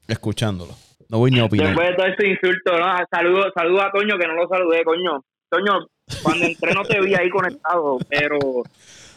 [0.08, 0.72] escuchándolo.
[1.08, 1.68] No voy ni a opinar.
[1.68, 2.86] Después de todo este insulto, ¿no?
[3.10, 5.24] Saludo, saludo a Toño, que no lo saludé, coño.
[5.48, 5.86] Toño,
[6.22, 8.38] cuando entré no te vi ahí conectado, pero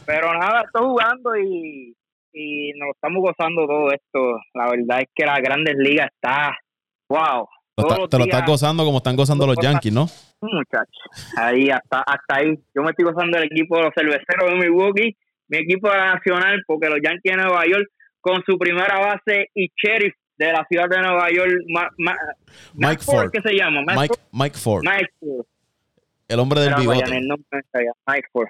[0.04, 1.96] pero nada, estoy jugando y,
[2.32, 4.40] y nos estamos gozando todo esto.
[4.54, 6.56] La verdad es que la Grandes Ligas está,
[7.08, 7.48] wow.
[8.08, 10.08] te lo estás gozando como están gozando los Yankees, ¿no?
[10.52, 12.58] Muchachos, ahí hasta, hasta ahí.
[12.74, 15.16] Yo me estoy gozando el equipo de los cerveceros de Milwaukee,
[15.48, 17.88] mi equipo nacional, porque los Yankees de Nueva York,
[18.20, 21.52] con su primera base y Sheriff de la ciudad de Nueva York,
[22.74, 23.30] Mike Ford.
[23.32, 23.80] ¿Qué se llama?
[23.86, 24.82] Mike, Mike, Ford.
[24.84, 25.46] Mike Ford.
[26.28, 27.20] El hombre del bigote.
[28.06, 28.48] Mike Ford.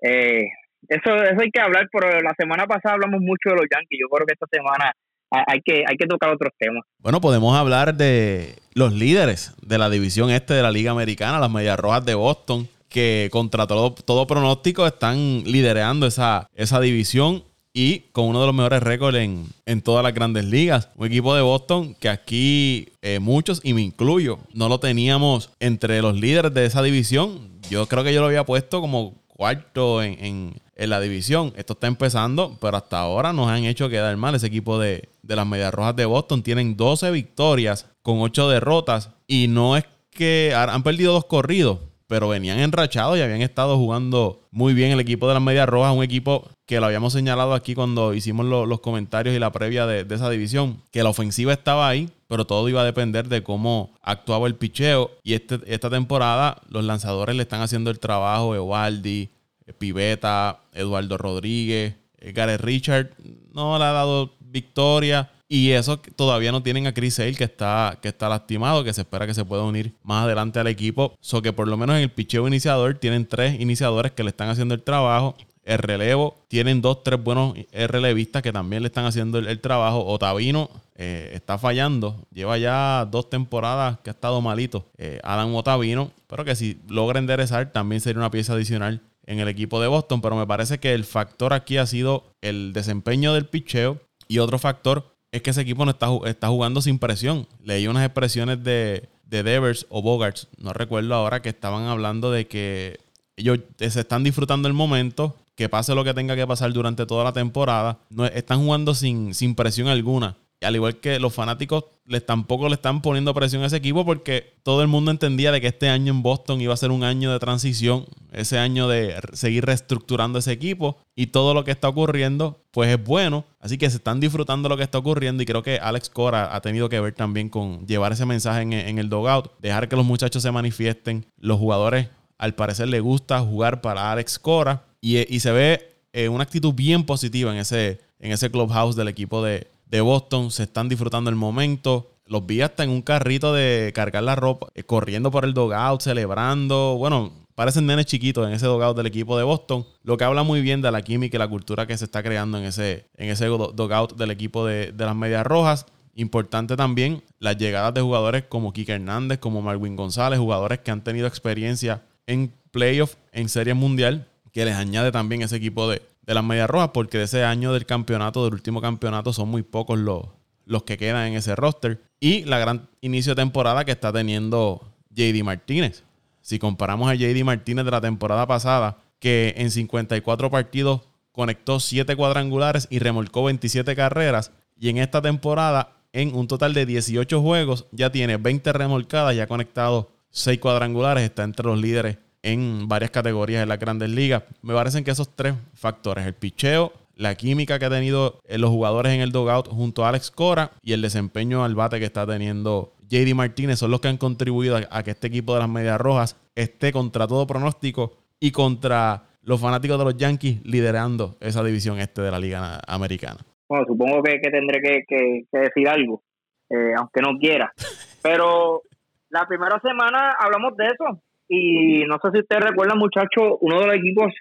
[0.00, 0.44] Eh,
[0.88, 3.98] eso, eso hay que hablar, pero la semana pasada hablamos mucho de los Yankees.
[4.00, 4.92] Yo creo que esta semana
[5.32, 6.84] hay que, hay que tocar otros temas.
[6.98, 11.50] Bueno, podemos hablar de los líderes de la división este de la Liga Americana, las
[11.50, 17.42] Medias Rojas de Boston, que contra todo, todo pronóstico están liderando esa, esa división
[17.74, 20.90] y con uno de los mejores récords en, en, todas las grandes ligas.
[20.96, 26.02] Un equipo de Boston que aquí eh, muchos, y me incluyo, no lo teníamos entre
[26.02, 27.50] los líderes de esa división.
[27.70, 31.52] Yo creo que yo lo había puesto como cuarto en, en, en la división.
[31.56, 34.34] Esto está empezando, pero hasta ahora nos han hecho quedar mal.
[34.34, 39.10] Ese equipo de, de las Medias Rojas de Boston tienen 12 victorias con 8 derrotas
[39.28, 44.42] y no es que han perdido dos corridos, pero venían enrachados y habían estado jugando
[44.50, 47.74] muy bien el equipo de las Medias Rojas, un equipo que lo habíamos señalado aquí
[47.74, 52.10] cuando hicimos los comentarios y la previa de, esa división, que la ofensiva estaba ahí,
[52.28, 55.12] pero todo iba a depender de cómo actuaba el picheo.
[55.22, 59.30] Y este, esta temporada los lanzadores le están haciendo el trabajo, Evaldi,
[59.72, 63.10] Piveta, Eduardo Rodríguez, Gareth Richard,
[63.52, 65.30] no le ha dado victoria.
[65.48, 69.02] Y eso todavía no tienen a Chris Sale, que está, que está lastimado, que se
[69.02, 71.14] espera que se pueda unir más adelante al equipo.
[71.20, 74.48] So que por lo menos en el picheo iniciador tienen tres iniciadores que le están
[74.48, 75.36] haciendo el trabajo.
[75.62, 80.06] El relevo, tienen dos, tres buenos relevistas que también le están haciendo el, trabajo.
[80.06, 82.16] Otavino eh, está fallando.
[82.32, 84.86] Lleva ya dos temporadas que ha estado malito.
[84.96, 86.12] Eh, Adam Otavino.
[86.28, 90.20] Pero que si logra enderezar, también sería una pieza adicional en el equipo de Boston.
[90.20, 94.58] Pero me parece que el factor aquí ha sido el desempeño del picheo Y otro
[94.58, 97.46] factor es que ese equipo no está, está jugando sin presión.
[97.62, 102.46] Leí unas expresiones de, de Devers o Bogarts, no recuerdo ahora, que estaban hablando de
[102.46, 103.00] que
[103.36, 107.24] ellos se están disfrutando el momento, que pase lo que tenga que pasar durante toda
[107.24, 107.98] la temporada.
[108.10, 112.74] No, están jugando sin, sin presión alguna al igual que los fanáticos les tampoco le
[112.74, 116.12] están poniendo presión a ese equipo porque todo el mundo entendía de que este año
[116.12, 120.52] en Boston iba a ser un año de transición, ese año de seguir reestructurando ese
[120.52, 124.68] equipo y todo lo que está ocurriendo pues es bueno, así que se están disfrutando
[124.68, 127.86] lo que está ocurriendo y creo que Alex Cora ha tenido que ver también con
[127.86, 132.54] llevar ese mensaje en, el dogout, dejar que los muchachos se manifiesten, los jugadores al
[132.54, 137.52] parecer les gusta jugar para Alex Cora y, se ve eh, una actitud bien positiva
[137.52, 142.14] en ese, en ese clubhouse del equipo de, de Boston se están disfrutando el momento.
[142.26, 146.00] Los vi hasta en un carrito de cargar la ropa, eh, corriendo por el dogout,
[146.00, 146.96] celebrando.
[146.96, 150.62] Bueno, parecen nenes chiquitos en ese dogout del equipo de Boston, lo que habla muy
[150.62, 153.44] bien de la química y la cultura que se está creando en ese, en ese
[153.44, 155.84] dogout del equipo de, las Medias Rojas.
[156.14, 161.04] Importante también las llegadas de jugadores como Kike Hernández, como Marwin González, jugadores que han
[161.04, 166.34] tenido experiencia en playoff, en Serie Mundial, que les añade también ese equipo de, de
[166.34, 170.24] las Medias Rojas, porque ese año del campeonato, del último campeonato, son muy pocos los,
[170.64, 172.02] los que quedan en ese roster.
[172.20, 176.04] Y la gran inicio de temporada que está teniendo JD Martínez.
[176.40, 182.14] Si comparamos a JD Martínez de la temporada pasada, que en 54 partidos conectó 7
[182.16, 187.86] cuadrangulares y remolcó 27 carreras, y en esta temporada, en un total de 18 juegos,
[187.92, 193.10] ya tiene 20 remolcadas y ha conectado 6 cuadrangulares, está entre los líderes en varias
[193.10, 194.42] categorías en las grandes ligas.
[194.62, 198.70] Me parecen que esos tres factores, el picheo, la química que ha tenido eh, los
[198.70, 202.26] jugadores en el dugout junto a Alex Cora y el desempeño al bate que está
[202.26, 206.00] teniendo JD Martínez son los que han contribuido a, que este equipo de las Medias
[206.00, 211.98] Rojas esté contra todo pronóstico y contra los fanáticos de los Yankees liderando esa división
[211.98, 213.40] este de la Liga Americana.
[213.68, 216.22] Bueno, supongo que, tendré que, decir algo,
[216.70, 217.72] eh, aunque no quiera.
[218.22, 218.82] Pero
[219.28, 221.22] la primera semana hablamos de eso,
[221.54, 224.32] y no sé si ustedes recuerdan, muchachos, uno de los equipos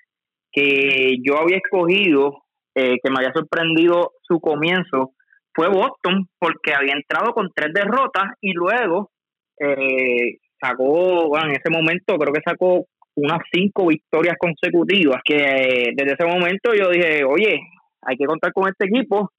[0.49, 2.43] que yo había escogido,
[2.73, 5.11] eh, que me había sorprendido su comienzo,
[5.53, 9.11] fue Boston, porque había entrado con tres derrotas y luego
[9.59, 15.91] eh, sacó, bueno, en ese momento creo que sacó unas cinco victorias consecutivas, que eh,
[15.93, 17.59] desde ese momento yo dije, oye,
[18.03, 19.31] hay que contar con este equipo,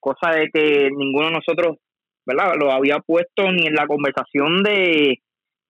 [0.00, 1.78] cosa de que ninguno de nosotros,
[2.24, 5.18] ¿verdad?, lo había puesto ni en la conversación de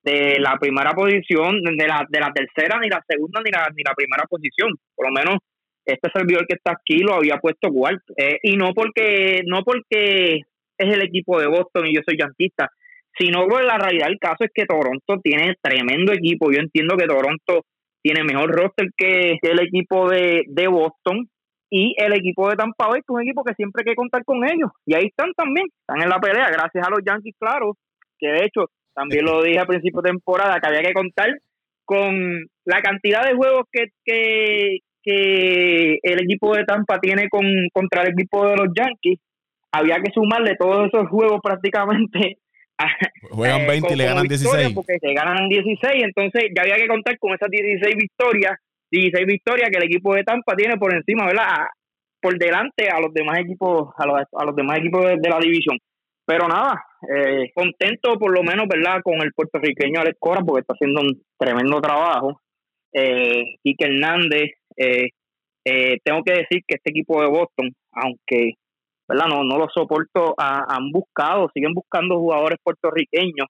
[0.07, 3.83] de la primera posición, de la, de la tercera, ni la segunda, ni la, ni
[3.83, 4.71] la primera posición.
[4.95, 5.39] Por lo menos
[5.85, 8.15] este servidor que está aquí lo había puesto cuarto.
[8.17, 10.43] Eh, y no porque, no porque
[10.79, 12.71] es el equipo de Boston y yo soy yanquista,
[13.19, 16.53] sino por la realidad del caso es que Toronto tiene tremendo equipo.
[16.53, 17.65] Yo entiendo que Toronto
[18.01, 21.29] tiene mejor roster que el equipo de, de Boston
[21.69, 24.25] y el equipo de Tampa Bay, que es un equipo que siempre hay que contar
[24.25, 24.71] con ellos.
[24.87, 27.75] Y ahí están también, están en la pelea, gracias a los Yankees, claro,
[28.21, 31.29] que de hecho también lo dije a principio de temporada, que había que contar
[31.85, 33.85] con la cantidad de juegos que,
[35.05, 39.21] que, el equipo de Tampa tiene con, contra el equipo de los Yankees.
[39.71, 42.39] Había que sumarle todos esos juegos prácticamente.
[43.31, 44.73] Juegan 20 eh, y le ganan 16.
[44.75, 48.55] Porque se ganan 16, entonces ya había que contar con esas 16 victorias,
[48.91, 51.69] 16 victorias que el equipo de Tampa tiene por encima, ¿verdad?
[52.21, 55.79] Por delante a los demás equipos, a los, a los demás equipos de la división.
[56.27, 59.01] Pero nada, eh, contento por lo menos, ¿verdad?
[59.03, 62.41] Con el puertorriqueño Alex Cora, porque está haciendo un tremendo trabajo.
[62.93, 65.11] Eh, Quique Hernández, eh,
[65.65, 68.55] eh, tengo que decir que este equipo de Boston, aunque,
[69.09, 69.27] ¿verdad?
[69.29, 73.49] No, no lo soporto, han buscado, siguen buscando jugadores puertorriqueños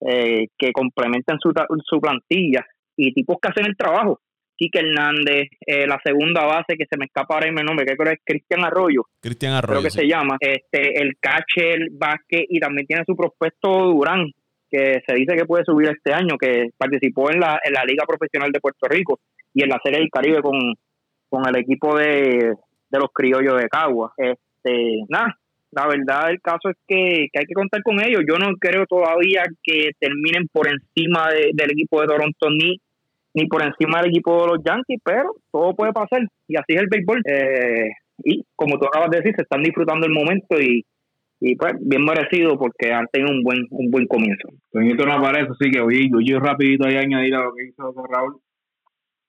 [0.00, 1.52] eh, que complementen su,
[1.84, 4.20] su plantilla y tipos que hacen el trabajo.
[4.56, 7.96] Quique Hernández, eh, la segunda base que se me escapa ahora en mi nombre, que
[7.96, 9.06] creo es Cristian Arroyo.
[9.20, 9.80] Cristian Arroyo.
[9.80, 10.36] Creo que se llama.
[10.40, 14.30] Este, el catcher, Vázquez y también tiene su prospecto Durán,
[14.70, 18.04] que se dice que puede subir este año, que participó en la, en la Liga
[18.06, 19.20] Profesional de Puerto Rico
[19.52, 20.58] y en la Serie del Caribe con,
[21.28, 22.54] con el equipo de,
[22.90, 24.12] los criollos de Cagua.
[24.16, 25.36] Este, nada,
[25.72, 28.22] la verdad del caso es que, hay que contar con ellos.
[28.28, 32.78] Yo no creo todavía que terminen por encima del equipo de Toronto ni
[33.34, 36.82] ni por encima del equipo de los Yankees, pero todo puede pasar y así es
[36.82, 37.22] el béisbol.
[37.26, 37.90] Eh,
[38.24, 40.84] y como tú acabas de decir, se están disfrutando el momento y,
[41.40, 44.48] y pues bien merecido porque han tenido un buen un buen comienzo.
[44.72, 48.36] Esto no aparece, así que oye, yo rapidito ahí añadir a lo que hizo Raúl.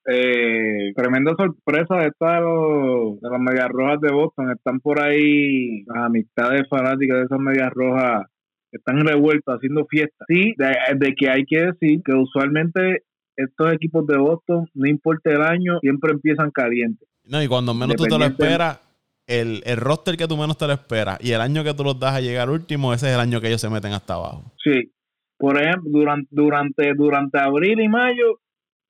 [0.07, 4.51] Eh, tremenda sorpresa de esta de, las medias rojas de Boston.
[4.51, 8.27] Están por ahí las amistades fanáticas de esas medias rojas
[8.71, 10.25] están revueltas haciendo fiestas.
[10.27, 13.03] Sí, de, que hay que decir que usualmente
[13.37, 17.07] estos equipos de Boston, no importa el año, siempre empiezan calientes.
[17.25, 18.79] No, y cuando menos tú te lo esperas,
[19.27, 21.99] el, el roster que tú menos te lo esperas y el año que tú los
[21.99, 24.51] das a llegar último, ese es el año que ellos se meten hasta abajo.
[24.63, 24.91] Sí,
[25.37, 28.39] por ejemplo, durante, durante, durante abril y mayo,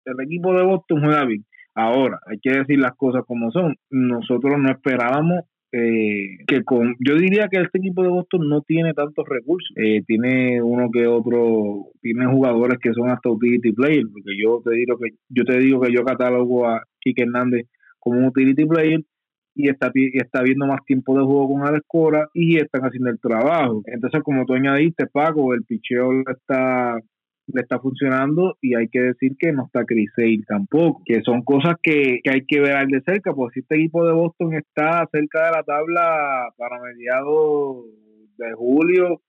[0.06, 1.46] el equipo de Boston juega bien.
[1.74, 3.76] Ahora, hay que decir las cosas como son.
[3.90, 5.42] Nosotros no esperábamos
[5.78, 9.70] eh, que con, yo diría que este equipo de Boston no tiene tantos recursos.
[9.76, 14.72] Eh, tiene uno que otro, tiene jugadores que son hasta utility players, porque yo te
[14.72, 17.68] digo que yo te digo que yo catalogo a Kike Hernández
[18.00, 19.02] como un utility player
[19.54, 23.10] y está, y está viendo más tiempo de juego con Alex Cora y están haciendo
[23.10, 23.82] el trabajo.
[23.86, 27.00] Entonces, como tú añadiste, Paco, el picheo está
[27.48, 31.44] le está funcionando y hay que decir que no está Chris Sale tampoco, que son
[31.44, 35.08] cosas que, que, hay que ver de cerca, porque si este equipo de Boston está
[35.12, 37.86] cerca de la tabla para mediados
[38.38, 39.22] de julio,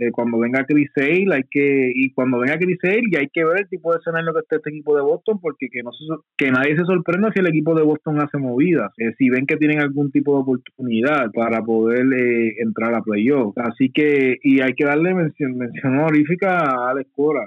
[0.00, 3.44] eh, cuando venga Chris Sale hay que y cuando venga Chris Sale y hay que
[3.44, 5.90] ver el tipo de escenario que está este equipo de Boston porque que no
[6.38, 9.58] que nadie se sorprenda si el equipo de Boston hace movidas eh, si ven que
[9.58, 13.56] tienen algún tipo de oportunidad para poder eh, entrar a playoff.
[13.58, 17.46] Así que y hay que darle mención, mención honorífica a Alex Cora.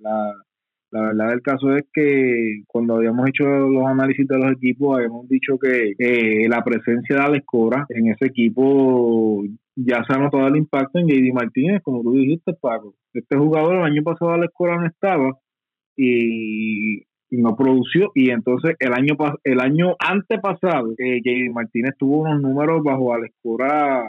[0.00, 0.32] La,
[0.90, 5.28] la verdad del caso es que cuando habíamos hecho los análisis de los equipos, habíamos
[5.28, 5.94] dicho que
[6.48, 9.44] la presencia de Alex Cora en ese equipo
[9.76, 12.94] ya se ha notado el impacto en JD Martínez, como tú dijiste, Paco.
[13.12, 15.38] Este jugador el año pasado Alex Cora no estaba
[15.96, 22.40] y, no produció y entonces el año el año antepasado eh, JD Martínez tuvo unos
[22.40, 24.04] números bajo Alex Cora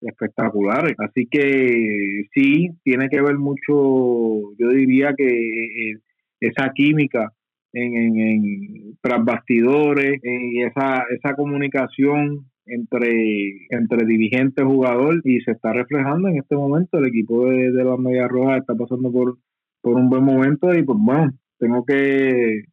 [0.00, 0.94] espectaculares.
[0.98, 5.96] Así que sí, tiene que ver mucho, yo diría que eh,
[6.40, 7.32] esa química
[7.72, 15.52] en, en, en tras bastidores y esa, esa comunicación entre, entre dirigente jugador y se
[15.52, 16.98] está reflejando en este momento.
[16.98, 19.38] El equipo de, de las Medias Rojas está pasando por,
[19.80, 22.64] por un buen momento y pues bueno, tengo que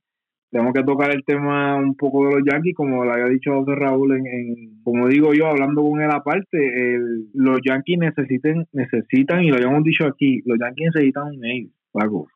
[0.52, 3.76] tengo que tocar el tema un poco de los Yankees, como le había dicho José
[3.76, 9.50] Raúl, en, como digo yo, hablando con él aparte, el, los Yankees necesiten, necesitan, y
[9.50, 12.28] lo habíamos dicho aquí, los Yankees necesitan un ace, Paco.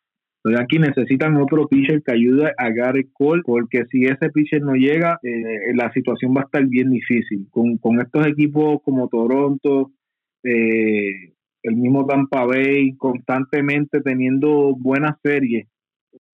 [0.44, 4.74] Los Yankees necesitan otro pitcher que ayude a Gary Cole, porque si ese pitcher no
[4.74, 7.48] llega, eh, la situación va a estar bien difícil.
[7.50, 9.92] Con, con estos equipos como Toronto,
[10.44, 15.68] eh, el mismo Tampa Bay, constantemente teniendo buenas series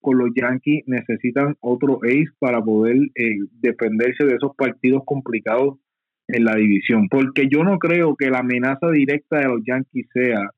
[0.00, 5.78] con los Yankees, necesitan otro ace para poder eh, defenderse de esos partidos complicados
[6.26, 7.08] en la división.
[7.08, 10.50] Porque yo no creo que la amenaza directa de los Yankees sea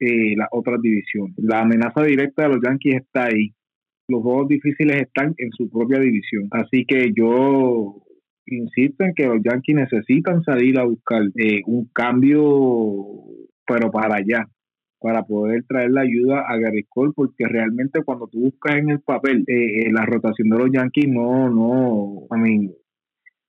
[0.00, 1.34] eh, las otras divisiones.
[1.38, 3.52] La amenaza directa de los Yankees está ahí.
[4.08, 6.48] Los juegos difíciles están en su propia división.
[6.50, 8.02] Así que yo
[8.46, 12.40] insisto en que los Yankees necesitan salir a buscar eh, un cambio,
[13.66, 14.48] pero para allá,
[15.00, 19.00] para poder traer la ayuda a Gary Cole, porque realmente cuando tú buscas en el
[19.00, 22.70] papel eh, la rotación de los Yankees, no, no, a mí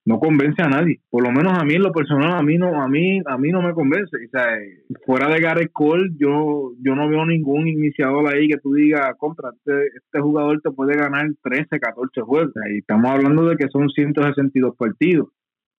[0.09, 1.01] no convence a nadie.
[1.11, 3.51] Por lo menos a mí en lo personal a mí no a mí a mí
[3.51, 4.17] no me convence.
[4.17, 4.57] O sea,
[5.05, 9.51] fuera de Gareth Cole, yo yo no veo ningún iniciador ahí que tú digas, contra
[9.55, 12.51] este, este jugador te puede ganar 13, 14 juegos.
[12.73, 15.27] y estamos hablando de que son 162 partidos.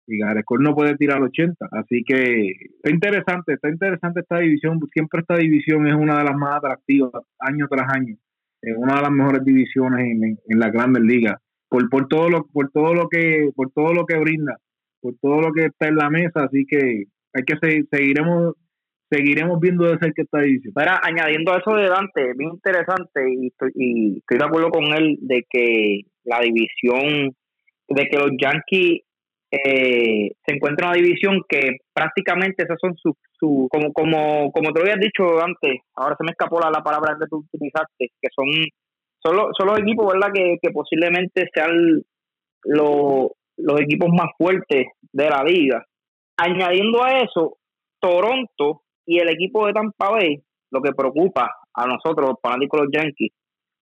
[0.06, 1.68] Y Gareth Cole no puede tirar 80.
[1.72, 4.80] Así que está interesante, está interesante esta división.
[4.94, 8.16] Siempre esta división es una de las más atractivas, año tras año.
[8.62, 12.46] Es una de las mejores divisiones en, en las grandes ligas por, por todo lo
[12.48, 14.58] por todo lo que por todo lo que brinda
[15.02, 18.56] por todo lo que está en la mesa así que hay que seguiremos
[19.10, 24.18] seguiremos viendo de esta división Mira, añadiendo eso de Dante bien interesante y estoy, y
[24.18, 27.36] estoy de acuerdo con él de que la división
[27.88, 29.02] de que los Yankees
[29.52, 34.72] eh, se encuentran en una división que prácticamente esas son sus su, como como como
[34.72, 38.12] te lo había dicho antes ahora se me escapó la, la palabra que tú utilizaste
[38.22, 38.46] que son
[39.24, 40.30] son, los, equipos, ¿verdad?
[40.34, 42.02] Que, posiblemente sean
[42.64, 45.86] los equipos más fuertes de la liga.
[46.38, 47.58] Añadiendo a eso,
[48.00, 52.90] Toronto y el equipo de Tampa Bay, lo que preocupa a nosotros, los fanáticos los
[52.92, 53.32] Yankees,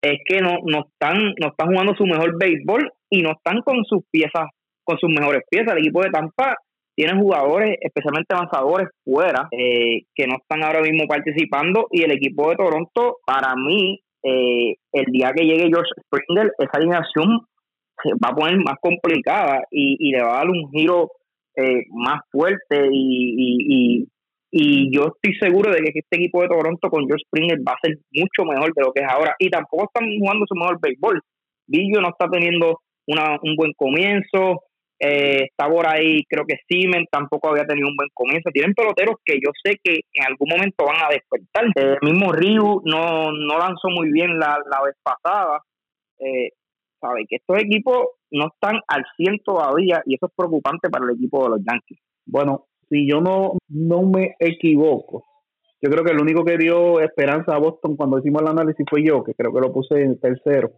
[0.01, 3.83] es que no, no, están, no están jugando su mejor béisbol y no están con
[3.85, 4.49] sus piezas,
[4.83, 5.73] con sus mejores piezas.
[5.73, 6.55] El equipo de Tampa
[6.95, 11.87] tiene jugadores, especialmente avanzadores, fuera, eh, que no están ahora mismo participando.
[11.91, 16.71] Y el equipo de Toronto, para mí, eh, el día que llegue George Springer, esa
[16.73, 17.45] alineación
[18.01, 21.11] se va a poner más complicada y, le va a dar un giro
[21.55, 24.07] eh, más fuerte y, y,
[24.51, 27.87] y, yo estoy seguro de que este equipo de Toronto con George Springer va a
[27.87, 31.21] ser mucho mejor de lo que es ahora y tampoco están jugando su mejor béisbol.
[31.67, 34.63] Villo no está teniendo una, un buen comienzo,
[34.99, 38.49] eh, está por ahí, creo que Siemens tampoco había tenido un buen comienzo.
[38.51, 41.65] Tienen peloteros que yo sé que en algún momento van a despertar.
[41.75, 45.61] El mismo Ryu no, no lanzó muy bien la, la vez pasada.
[46.19, 46.49] Eh,
[47.29, 51.43] que estos equipos no están al 100 todavía y eso es preocupante para el equipo
[51.43, 51.99] de los Yankees.
[52.25, 55.23] Bueno, si yo no, no me equivoco,
[55.81, 59.03] yo creo que el único que dio esperanza a Boston cuando hicimos el análisis fue
[59.03, 60.71] yo, que creo que lo puse en tercero.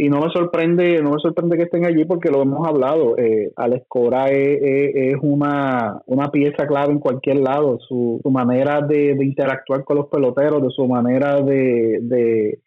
[0.00, 3.18] Y no me sorprende, no me sorprende que estén allí porque lo hemos hablado.
[3.18, 7.80] Eh, Alex Cora es, una, una, pieza clave en cualquier lado.
[7.80, 12.60] Su, su manera de, interactuar con los peloteros, de su manera de, de,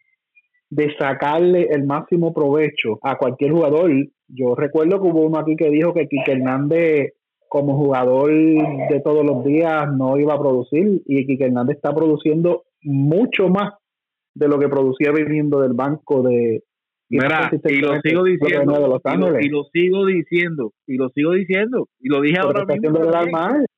[0.68, 3.90] de sacarle el máximo provecho a cualquier jugador.
[4.28, 7.14] Yo recuerdo que hubo uno aquí que dijo que Quique Hernández
[7.48, 12.64] como jugador de todos los días no iba a producir y Quique Hernández está produciendo
[12.82, 13.72] mucho más
[14.34, 16.62] de lo que producía viniendo del banco de
[17.12, 18.72] y lo sigo diciendo
[19.40, 22.98] y lo, sigo diciendo y lo sigo diciendo y lo dije ahora mismo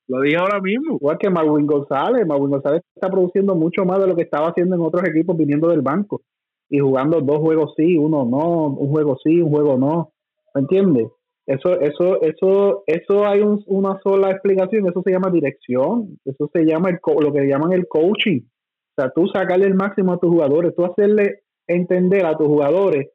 [0.07, 4.07] lo dije ahora mismo igual que Marwin González Marwin González está produciendo mucho más de
[4.07, 6.21] lo que estaba haciendo en otros equipos viniendo del banco
[6.69, 10.13] y jugando dos juegos sí uno no un juego sí un juego no
[10.55, 11.09] ¿me entiendes?
[11.45, 16.89] Eso, eso, eso, eso hay una sola explicación, eso se llama dirección, eso se llama
[16.89, 18.41] el lo que llaman el coaching.
[18.41, 23.09] O sea, tú sacarle el máximo a tus jugadores, tú hacerle entender a tus jugadores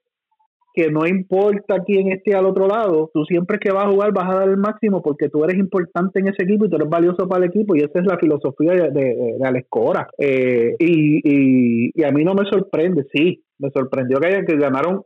[0.72, 4.30] que no importa quién esté al otro lado, tú siempre que vas a jugar vas
[4.30, 7.28] a dar el máximo porque tú eres importante en ese equipo y tú eres valioso
[7.28, 10.08] para el equipo y esa es la filosofía de, de, Alex Cora.
[10.18, 15.02] Eh, y, y, a mí no me sorprende, sí, me sorprendió que, que ganaron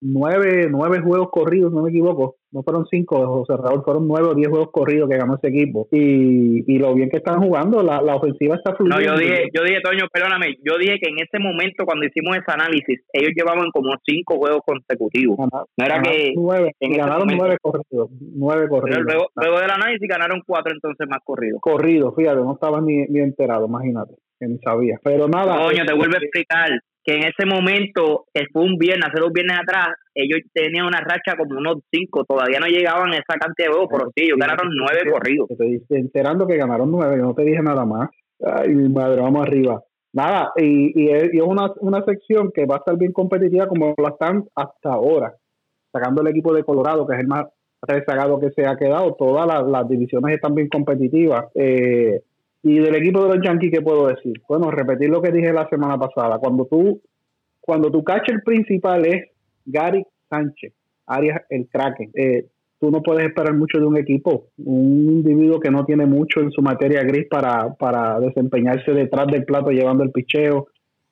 [0.00, 4.34] nueve, nueve juegos corridos, no me equivoco, no fueron cinco, José Raúl, fueron nueve o
[4.34, 5.88] diez juegos corridos que ganó ese equipo.
[5.90, 8.96] Y, y lo bien que están jugando, la, la ofensiva está fluyendo.
[8.96, 12.36] No, yo dije, yo dije, Toño, perdóname, yo dije que en ese momento, cuando hicimos
[12.36, 15.36] ese análisis, ellos llevaban como cinco juegos consecutivos.
[15.36, 16.32] no era que.
[16.36, 18.10] Nueve, ganaron nueve corridos.
[18.20, 19.02] Nueve corridos.
[19.02, 21.60] luego, luego del análisis ganaron cuatro entonces más corridos.
[21.60, 25.00] Corridos, fíjate, no estaba ni, ni enterado, imagínate, que ni sabía.
[25.02, 25.56] Pero nada.
[25.56, 26.70] Coño, te vuelvo a explicar
[27.04, 31.36] que en ese momento, fue un viernes, hace dos viernes atrás, ellos tenían una racha
[31.36, 34.70] como unos cinco, todavía no llegaban a esa cantidad de juegos, pero sí, ellos ganaron
[34.74, 35.48] nueve corridos.
[35.48, 38.08] Te estoy enterando que ganaron nueve, yo no te dije nada más.
[38.42, 39.82] Ay, mi madre, vamos arriba.
[40.14, 44.10] Nada, y, y, es, una, una sección que va a estar bien competitiva como la
[44.10, 45.34] están hasta ahora,
[45.92, 47.46] sacando el equipo de Colorado, que es el más
[47.82, 49.14] rezagado que se ha quedado.
[49.14, 51.46] Todas las, las divisiones están bien competitivas.
[51.54, 52.20] Eh,
[52.64, 54.40] y del equipo de los Yankees, ¿qué puedo decir?
[54.48, 56.38] Bueno, repetir lo que dije la semana pasada.
[56.38, 56.98] Cuando tú,
[57.60, 59.28] cuando tu catcher principal es
[59.66, 60.72] Gary Sánchez,
[61.06, 62.46] Arias el Kraken, eh,
[62.80, 64.46] tú no puedes esperar mucho de un equipo.
[64.56, 69.44] Un individuo que no tiene mucho en su materia gris para, para desempeñarse detrás del
[69.44, 70.68] plato llevando el picheo,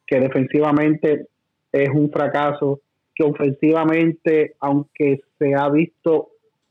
[0.07, 1.27] que defensivamente
[1.71, 2.81] es un fracaso,
[3.15, 6.29] que ofensivamente, aunque se ha visto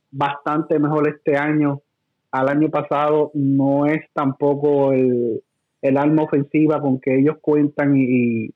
[0.09, 1.83] bastante mejor este año,
[2.31, 5.41] al año pasado no es tampoco el,
[5.81, 8.49] el alma ofensiva con que ellos cuentan y,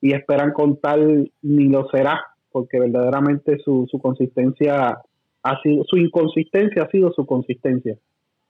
[0.00, 0.98] y, esperan contar
[1.42, 2.20] ni lo será
[2.50, 4.98] porque verdaderamente su, su consistencia
[5.42, 7.96] ha sido su inconsistencia ha sido su consistencia.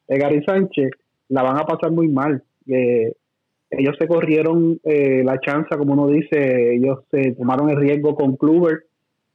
[0.08, 0.90] Eh, Gary Sánchez
[1.28, 3.12] la van a pasar muy mal eh,
[3.70, 8.36] ellos se corrieron eh, la chance como uno dice ellos se tomaron el riesgo con
[8.36, 8.84] Kluber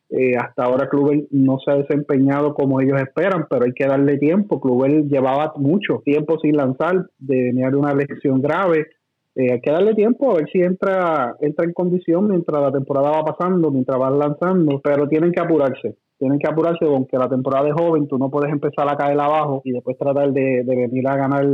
[0.09, 4.17] eh, hasta ahora Kluber no se ha desempeñado como ellos esperan, pero hay que darle
[4.17, 4.61] tiempo.
[4.61, 8.87] Kluber llevaba mucho tiempo sin lanzar, de tener una lesión grave.
[9.35, 13.11] Eh, hay que darle tiempo a ver si entra, entra en condición mientras la temporada
[13.11, 15.97] va pasando, mientras va lanzando, pero tienen que apurarse.
[16.17, 19.61] Tienen que apurarse, aunque la temporada es joven, tú no puedes empezar a caer abajo
[19.63, 21.45] y después tratar de, de venir a ganar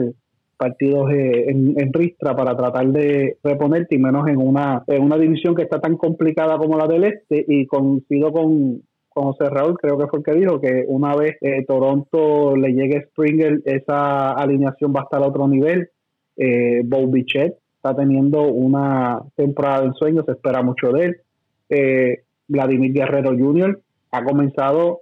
[0.63, 5.17] partidos eh, en, en, Ristra para tratar de reponerte y menos en una, en una
[5.17, 9.77] división que está tan complicada como la del Este y coincido con, con José Raúl,
[9.77, 14.31] creo que fue el que dijo que una vez eh, Toronto le llegue Springer, esa
[14.31, 15.89] alineación va a estar a otro nivel.
[16.37, 21.17] Eh, Bob Bichet está teniendo una temporada de ensueño, se espera mucho de él.
[21.69, 23.81] Eh, Vladimir Guerrero Jr.
[24.11, 25.01] ha comenzado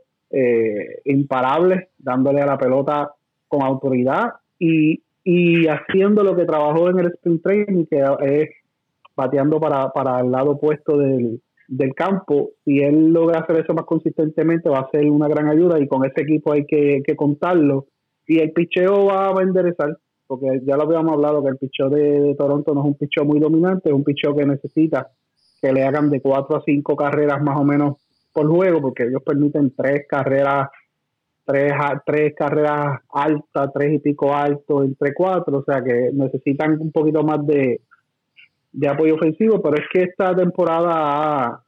[1.03, 3.11] imparable, dándole a la pelota
[3.49, 8.49] con autoridad y y haciendo lo que trabajó en el sprint training, que es
[9.15, 11.41] bateando para, para el lado opuesto del,
[11.71, 12.51] del campo.
[12.65, 16.05] Si él logra hacer eso más consistentemente, va a ser una gran ayuda y con
[16.05, 17.87] ese equipo hay que, contarlo.
[18.27, 19.97] Y el picheo va a enderezar,
[20.27, 23.39] porque ya lo habíamos hablado que el picheo de, Toronto no es un picheo muy
[23.39, 25.09] dominante, es un picheo que necesita
[25.61, 27.97] que le hagan de cuatro a cinco carreras más o menos
[28.33, 30.67] por juego, porque ellos permiten tres carreras
[31.45, 31.73] tres,
[32.05, 37.23] tres carreras altas, tres y pico altos entre cuatro, o sea que necesitan un poquito
[37.23, 37.81] más de,
[38.71, 41.63] de apoyo ofensivo, pero es que esta temporada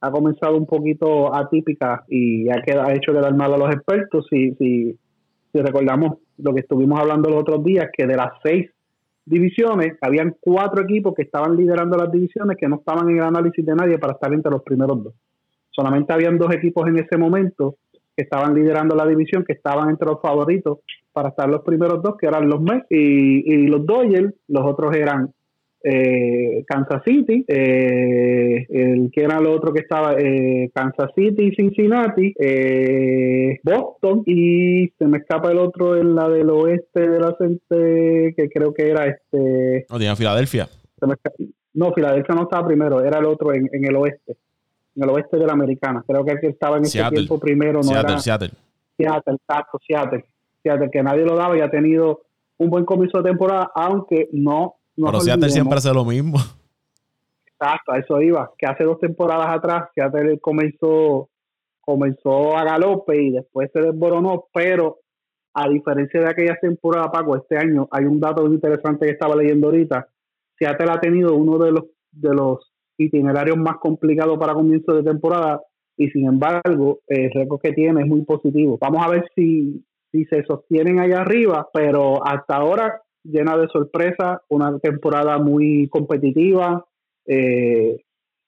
[0.00, 4.26] ha, comenzado un poquito atípica y ha, quedado, ha hecho quedar mal a los expertos.
[4.28, 4.98] Si, si,
[5.52, 8.68] si recordamos lo que estuvimos hablando los otros días, que de las seis
[9.24, 13.64] divisiones, habían cuatro equipos que estaban liderando las divisiones que no estaban en el análisis
[13.64, 15.14] de nadie para estar entre los primeros dos.
[15.70, 17.76] Solamente habían dos equipos en ese momento
[18.16, 20.78] que estaban liderando la división, que estaban entre los favoritos
[21.12, 24.94] para estar los primeros dos, que eran los Mets y, y los Dodgers, los otros
[24.96, 25.32] eran
[25.84, 32.32] eh, Kansas City, eh, el que era el otro que estaba, eh, Kansas City, Cincinnati,
[32.38, 38.34] eh, Boston y se me escapa el otro en la del oeste de la gente
[38.36, 39.86] que creo que era este.
[39.90, 40.68] No, tenía Filadelfia.
[41.74, 44.36] no, Filadelfia no estaba primero, era el otro en, el oeste,
[44.94, 46.04] en el oeste de la americana.
[46.06, 48.20] Creo que el que estaba en ese tiempo primero no Seattle, era.
[48.20, 48.50] Seattle.
[48.96, 50.24] Seattle, exacto, Seattle.
[50.62, 52.22] Seattle, que nadie lo daba y ha tenido
[52.58, 56.38] un buen comienzo de temporada, aunque no pero Seattle siempre hace lo mismo.
[57.46, 58.50] Exacto, a eso iba.
[58.58, 61.28] Que hace dos temporadas atrás Seattle comenzó,
[61.80, 64.98] comenzó a galope y después se desboronó, pero
[65.54, 69.68] a diferencia de aquella temporada, Paco, este año hay un dato interesante que estaba leyendo
[69.68, 70.08] ahorita.
[70.58, 75.60] Seattle ha tenido uno de los, de los itinerarios más complicados para comienzo de temporada
[75.96, 78.78] y sin embargo el récord que tiene es muy positivo.
[78.80, 84.40] Vamos a ver si, si se sostienen allá arriba, pero hasta ahora llena de sorpresas,
[84.48, 86.84] una temporada muy competitiva,
[87.26, 87.96] eh,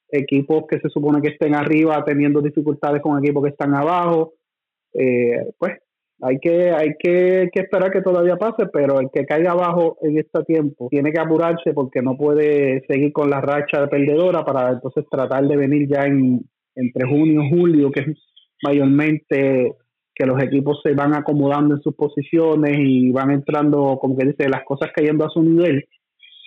[0.09, 4.35] equipos que se supone que estén arriba teniendo dificultades con equipos que están abajo.
[4.93, 5.79] Eh, pues
[6.21, 10.45] hay que hay que, esperar que todavía pase, pero el que caiga abajo en este
[10.45, 15.05] tiempo tiene que apurarse porque no puede seguir con la racha de perdedora para entonces
[15.11, 16.45] tratar de venir ya en
[16.77, 18.07] entre junio y julio, que es
[18.63, 19.75] mayormente
[20.15, 24.49] que los equipos se van acomodando en sus posiciones y van entrando, como que dice,
[24.49, 25.85] las cosas cayendo a su nivel,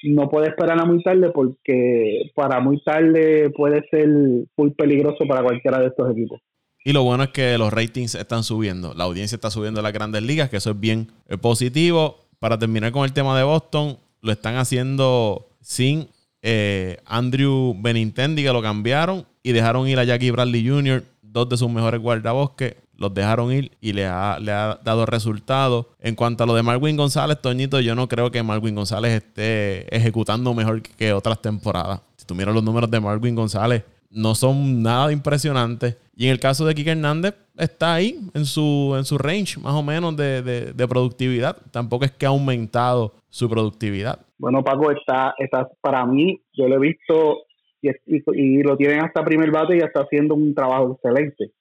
[0.03, 4.07] no puede esperar a muy tarde porque para muy tarde puede ser
[4.55, 6.39] muy peligroso para cualquiera de estos equipos.
[6.83, 9.93] Y lo bueno es que los ratings están subiendo, la audiencia está subiendo en las
[9.93, 12.25] grandes ligas, que eso es bien eh, positivo.
[12.39, 16.07] Para terminar con el tema de Boston, lo están haciendo sin
[16.41, 21.57] eh, Andrew Benintendi, que lo cambiaron y dejaron ir a Jackie Bradley Jr., dos de
[21.57, 25.85] sus mejores guardabosques los dejaron ir y le ha, le ha dado resultados.
[25.99, 29.95] En cuanto a lo de Marwin González, Toñito, yo no creo que Marwin González esté
[29.95, 32.01] ejecutando mejor que otras temporadas.
[32.17, 35.95] Si tú miras los números de Marwin González, no son nada impresionantes.
[36.19, 39.75] Y en el caso de Kike Hernández, está ahí en su, en su range más
[39.75, 41.57] o menos de, de, productividad.
[41.71, 44.25] Tampoco es que ha aumentado su productividad.
[44.39, 47.43] Bueno, Paco, está, está para mí, yo lo he visto
[47.83, 51.51] y, lo tienen hasta primer bate y está haciendo un trabajo excelente.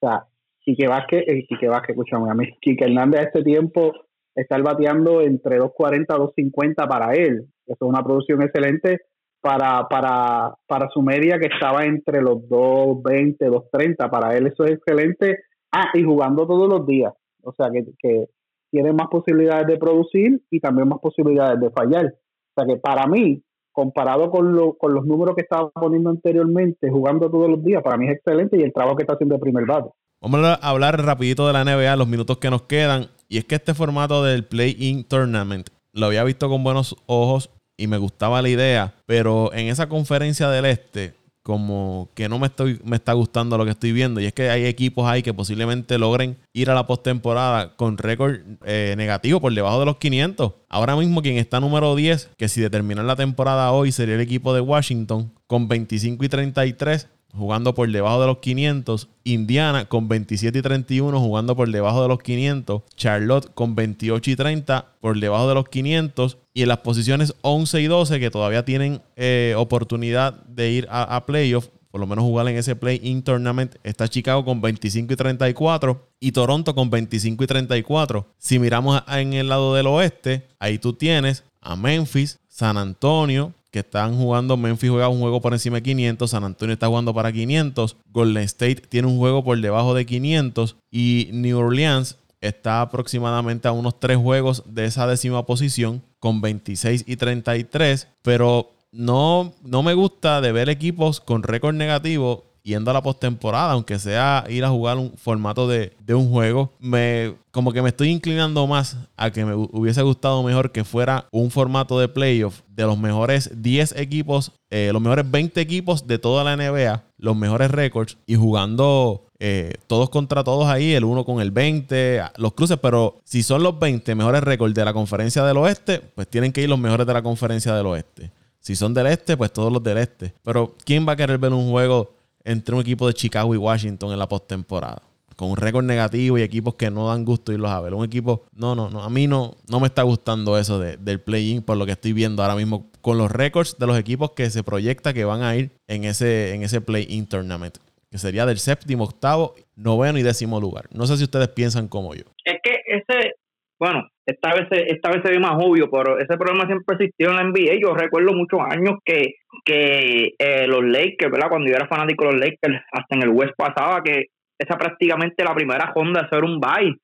[0.00, 0.26] O sea,
[0.60, 3.92] Quique Vázquez, el Quique Vázquez, escúchame a mí, Quique Hernández a este tiempo
[4.34, 7.46] está bateando entre 2.40 y 2.50 para él.
[7.66, 9.00] Eso es una producción excelente
[9.42, 14.08] para, para, para su media que estaba entre los 2.20, 2.30.
[14.08, 15.40] Para él eso es excelente.
[15.72, 17.12] Ah, y jugando todos los días.
[17.42, 18.26] O sea que, que
[18.70, 22.06] tiene más posibilidades de producir y también más posibilidades de fallar.
[22.06, 26.88] O sea que para mí, comparado con, lo, con los números que estaba poniendo anteriormente,
[26.88, 29.40] jugando todos los días, para mí es excelente y el trabajo que está haciendo el
[29.40, 29.90] primer bate.
[30.20, 33.06] Vamos a hablar rapidito de la NBA, los minutos que nos quedan.
[33.28, 37.50] Y es que este formato del Play-In Tournament lo había visto con buenos ojos
[37.82, 38.94] y me gustaba la idea.
[39.06, 43.64] Pero en esa conferencia del este, como que no me, estoy, me está gustando lo
[43.64, 44.20] que estoy viendo.
[44.20, 48.36] Y es que hay equipos ahí que posiblemente logren ir a la postemporada con récord
[48.64, 50.52] eh, negativo por debajo de los 500.
[50.68, 54.54] Ahora mismo quien está número 10, que si determinan la temporada hoy sería el equipo
[54.54, 59.08] de Washington con 25 y 33 jugando por debajo de los 500.
[59.24, 62.82] Indiana con 27 y 31 jugando por debajo de los 500.
[62.96, 66.38] Charlotte con 28 y 30 por debajo de los 500.
[66.54, 71.16] Y en las posiciones 11 y 12 que todavía tienen eh, oportunidad de ir a,
[71.16, 75.16] a playoff, por lo menos jugar en ese play-in tournament, está Chicago con 25 y
[75.16, 78.26] 34 y Toronto con 25 y 34.
[78.38, 83.80] Si miramos en el lado del oeste, ahí tú tienes a Memphis, San Antonio, que
[83.80, 84.56] están jugando.
[84.56, 86.30] Memphis juega un juego por encima de 500.
[86.30, 87.96] San Antonio está jugando para 500.
[88.12, 90.76] Golden State tiene un juego por debajo de 500.
[90.90, 97.04] Y New Orleans está aproximadamente a unos 3 juegos de esa décima posición con 26
[97.06, 98.08] y 33.
[98.20, 103.72] Pero no, no me gusta de ver equipos con récord negativo yendo a la postemporada,
[103.72, 108.08] aunque sea ir a jugar un formato de, un juego, me como que me estoy
[108.08, 112.84] inclinando más a que me hubiese gustado mejor que fuera un formato de playoff de
[112.84, 117.70] los mejores 10 equipos, eh, los mejores 20 equipos de toda la NBA, los mejores
[117.70, 122.78] récords y jugando eh, todos contra todos ahí, el uno con el 20, los cruces,
[122.80, 126.62] pero si son los 20 mejores récords de la conferencia del oeste, pues tienen que
[126.62, 128.30] ir los mejores de la conferencia del oeste.
[128.60, 130.32] Si son del este, pues todos los del este.
[130.44, 132.14] Pero ¿quién va a querer ver un juego
[132.44, 135.02] entre un equipo de Chicago y Washington en la postemporada.
[135.36, 137.94] Con un récord negativo y equipos que no dan gusto irlos a ver.
[137.94, 139.02] Un equipo, no, no, no.
[139.02, 142.42] A mí no, no me está gustando eso del play-in por lo que estoy viendo
[142.42, 145.70] ahora mismo con los récords de los equipos que se proyecta que van a ir
[145.88, 147.78] en ese, en ese play-in tournament.
[148.12, 150.86] que sería del séptimo, octavo, noveno y décimo lugar.
[150.92, 152.24] No sé si ustedes piensan como yo.
[152.44, 153.36] Es que ese,
[153.82, 157.36] bueno, esta vez, esta vez se ve más obvio, pero ese problema siempre existió en
[157.36, 157.80] la NBA.
[157.82, 161.48] Yo recuerdo muchos años que, que eh, los Lakers, ¿verdad?
[161.48, 164.26] Cuando yo era fanático de los Lakers, hasta en el West pasaba que
[164.56, 166.94] esa prácticamente la primera ronda de hacer un bye.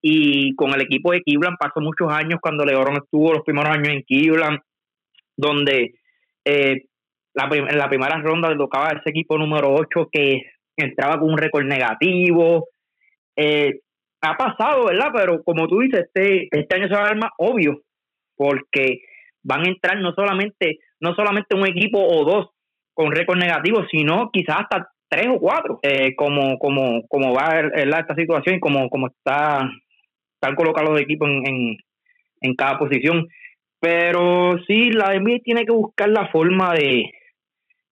[0.00, 3.88] Y con el equipo de Cleveland pasó muchos años cuando LeBron estuvo los primeros años
[3.88, 4.60] en Cleveland,
[5.36, 5.94] donde
[6.44, 6.84] eh,
[7.34, 10.42] la en la primera ronda le tocaba ese equipo número 8 que
[10.76, 12.68] entraba con un récord negativo.
[13.34, 13.80] Eh,
[14.22, 15.10] ha pasado, ¿verdad?
[15.14, 17.80] Pero como tú dices, este, este año se va a ver más obvio,
[18.36, 19.02] porque
[19.42, 22.50] van a entrar no solamente, no solamente un equipo o dos
[22.94, 28.14] con récord negativo, sino quizás hasta tres o cuatro, eh, como, como, como va esta
[28.14, 29.70] situación y como, como está,
[30.34, 31.76] están colocados los equipos en, en,
[32.42, 33.26] en cada posición.
[33.80, 37.10] Pero sí, la NBA tiene que buscar la forma de,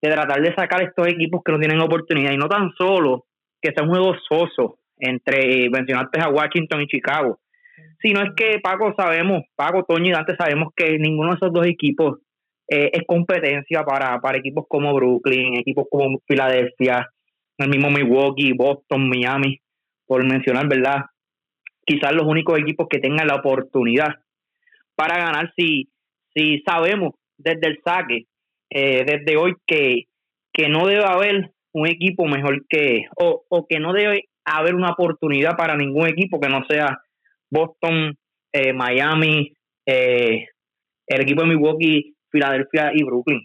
[0.03, 3.25] de tratar de sacar estos equipos que no tienen oportunidad y no tan solo
[3.61, 7.39] que sea un juego soso entre mencionaste a Washington y Chicago,
[8.01, 11.67] sino es que Paco sabemos, Paco, Toño y Dante sabemos que ninguno de esos dos
[11.67, 12.19] equipos
[12.69, 17.09] eh, es competencia para, para equipos como Brooklyn, equipos como Filadelfia,
[17.59, 19.61] el mismo Milwaukee, Boston, Miami,
[20.07, 21.07] por mencionar, ¿verdad?
[21.85, 24.17] Quizás los únicos equipos que tengan la oportunidad
[24.95, 25.89] para ganar si,
[26.35, 28.27] si sabemos desde el saque
[28.71, 30.05] eh, desde hoy que,
[30.53, 34.91] que no debe haber un equipo mejor que, o, o que no debe haber una
[34.91, 36.99] oportunidad para ningún equipo que no sea
[37.51, 38.15] Boston,
[38.53, 39.53] eh, Miami,
[39.87, 40.47] eh,
[41.07, 43.41] el equipo de Milwaukee, Filadelfia y Brooklyn.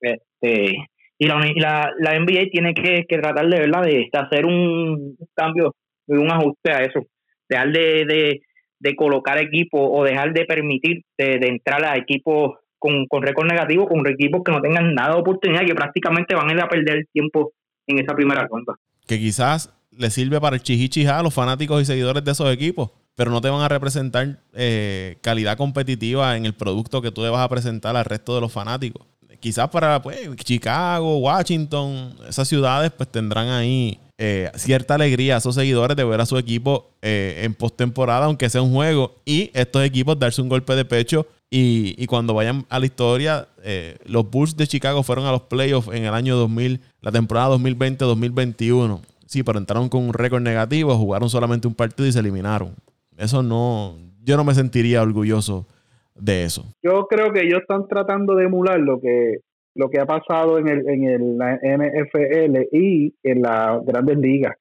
[0.00, 0.76] Este,
[1.18, 3.82] y la, NBA tiene que, tratar de, ¿verdad?
[3.82, 5.74] de, hacer un cambio,
[6.06, 7.00] un ajuste a eso,
[7.48, 8.40] dejar de, de,
[8.78, 14.06] de colocar equipos o dejar de permitir de, entrar a equipos con, récord negativo, con
[14.06, 17.52] equipos que no tengan nada de oportunidad, que prácticamente van a ir a perder tiempo
[17.86, 18.74] en esa primera ronda.
[19.06, 23.30] Que quizás le sirve para el a los fanáticos y seguidores de esos equipos, pero
[23.30, 27.44] no te van a representar eh, calidad competitiva en el producto que tú le vas
[27.44, 29.06] a presentar al resto de los fanáticos.
[29.40, 35.54] Quizás para pues, Chicago, Washington, esas ciudades pues tendrán ahí eh, cierta alegría a esos
[35.54, 39.84] seguidores de ver a su equipo eh, en postemporada, aunque sea un juego, y estos
[39.84, 41.26] equipos darse un golpe de pecho.
[41.48, 45.88] Y, cuando vayan a la historia, eh, los Bulls de Chicago fueron a los playoffs
[45.94, 49.00] en el año 2000, la temporada 2020-2021.
[49.26, 52.74] Sí, pero entraron con un récord negativo, jugaron solamente un partido y se eliminaron.
[53.18, 55.66] Eso no, yo no me sentiría orgulloso
[56.14, 56.64] de eso.
[56.82, 59.38] Yo creo que ellos están tratando de emular lo que
[59.74, 64.54] lo que ha pasado en el en el NFL y en las grandes ligas,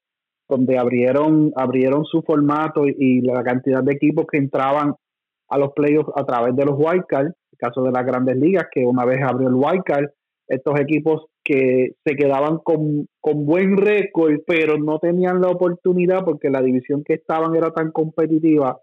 [0.50, 4.94] donde abrieron abrieron su formato y, la cantidad de equipos que entraban
[5.48, 8.84] a los playoffs a través de los wildcards, el caso de las grandes ligas, que
[8.84, 10.10] una vez abrió el wildcard,
[10.48, 16.50] estos equipos que se quedaban con, con buen récord, pero no tenían la oportunidad porque
[16.50, 18.80] la división que estaban era tan competitiva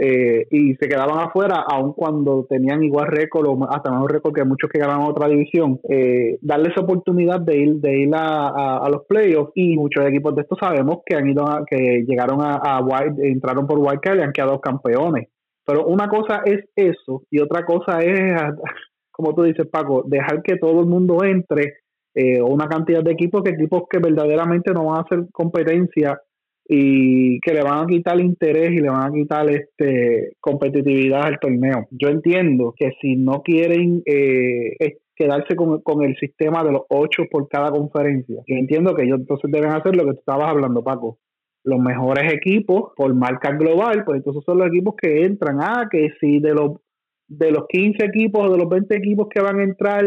[0.00, 4.44] eh, y se quedaban afuera, aun cuando tenían igual récord o hasta mejor récord que
[4.44, 9.06] muchos que ganaban otra división, eh, darles oportunidad de ir, de ir a, a, los
[9.06, 12.80] playoffs y muchos equipos de estos sabemos que han ido que llegaron a, a
[13.22, 15.30] entraron por Wildcard y han quedado campeones.
[15.66, 18.40] Pero una cosa es eso y otra cosa es,
[19.10, 21.74] como tú dices Paco, dejar que todo el mundo entre
[22.20, 26.20] eh, una cantidad de equipos que equipos que verdaderamente no van a hacer competencia
[26.68, 31.38] y que le van a quitar interés y le van a quitar este competitividad al
[31.38, 31.86] torneo.
[31.92, 37.22] Yo entiendo que si no quieren eh, quedarse con, con, el sistema de los ocho
[37.30, 40.82] por cada conferencia, yo entiendo que ellos entonces deben hacer lo que tú estabas hablando,
[40.82, 41.18] Paco.
[41.62, 45.58] Los mejores equipos por marca global, pues entonces son los equipos que entran.
[45.60, 46.80] Ah, que si de los
[47.28, 50.04] de los 15 equipos o de los 20 equipos que van a entrar,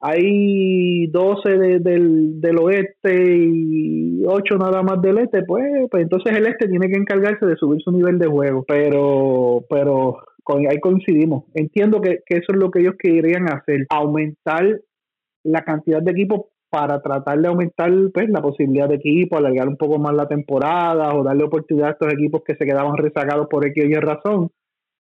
[0.00, 6.46] hay 12 del, del oeste y 8 nada más del este, pues, pues entonces el
[6.46, 8.64] este tiene que encargarse de subir su nivel de juego.
[8.66, 10.18] Pero, pero
[10.70, 11.44] ahí coincidimos.
[11.54, 14.80] Entiendo que, eso es lo que ellos querían hacer, aumentar
[15.44, 19.76] la cantidad de equipos para tratar de aumentar pues, la posibilidad de equipo, alargar un
[19.76, 23.66] poco más la temporada o darle oportunidad a estos equipos que se quedaban rezagados por
[23.66, 24.50] X y razón.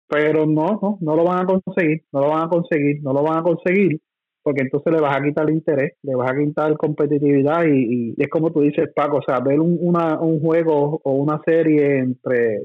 [0.09, 3.23] Pero no, no, no lo van a conseguir, no lo van a conseguir, no lo
[3.23, 3.99] van a conseguir
[4.47, 8.29] porque entonces le vas a quitar el interés, le vas a quitar competitividad y, es
[8.29, 12.61] como tú dices, Paco, o sea, ver un, una, un juego o una serie entre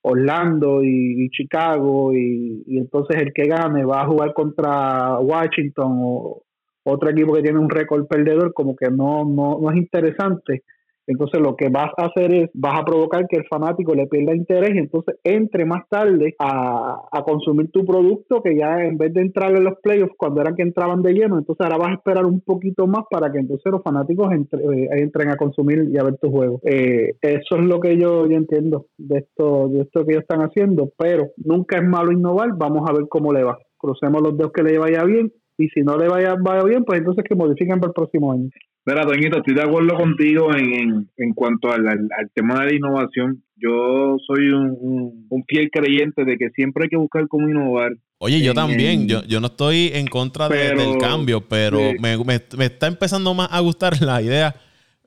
[0.00, 6.42] Orlando y, Chicago y, entonces el que gane va a jugar contra Washington o
[6.84, 10.62] otro equipo que tiene un récord perdedor, como que no, no, no es interesante.
[11.06, 14.34] Entonces lo que vas a hacer es, vas a provocar que el fanático le pierda
[14.34, 19.22] interés y entonces entre más tarde a, consumir tu producto que ya en vez de
[19.22, 22.26] entrar en los playoffs cuando eran que entraban de lleno, entonces ahora vas a esperar
[22.26, 26.18] un poquito más para que entonces los fanáticos eh, entren a consumir y a ver
[26.18, 26.60] tu juego.
[26.64, 30.40] Eh, eso es lo que yo, yo entiendo de esto, de esto que ellos están
[30.40, 33.58] haciendo, pero nunca es malo innovar, vamos a ver cómo le va.
[33.78, 36.98] Crucemos los dedos que le vaya bien y si no le vaya, vaya bien, pues
[36.98, 38.50] entonces que modifiquen para el próximo año.
[38.86, 41.86] Mira, Toñito, estoy de acuerdo contigo en, en, cuanto al,
[42.34, 43.42] tema de la innovación.
[43.56, 47.92] Yo soy un, un, fiel creyente de que siempre hay que buscar cómo innovar.
[48.18, 52.86] Oye, yo también, yo, yo no estoy en contra del cambio, pero me, me, está
[52.86, 54.54] empezando más a gustar la idea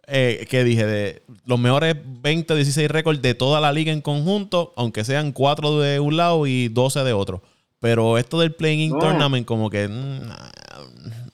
[0.08, 4.74] eh, que dije de los mejores 20, 16 récords de toda la liga en conjunto,
[4.76, 7.44] aunque sean 4 de un lado y 12 de otro.
[7.80, 9.88] Pero esto del playing tournament, como que.
[9.88, 10.32] Mm,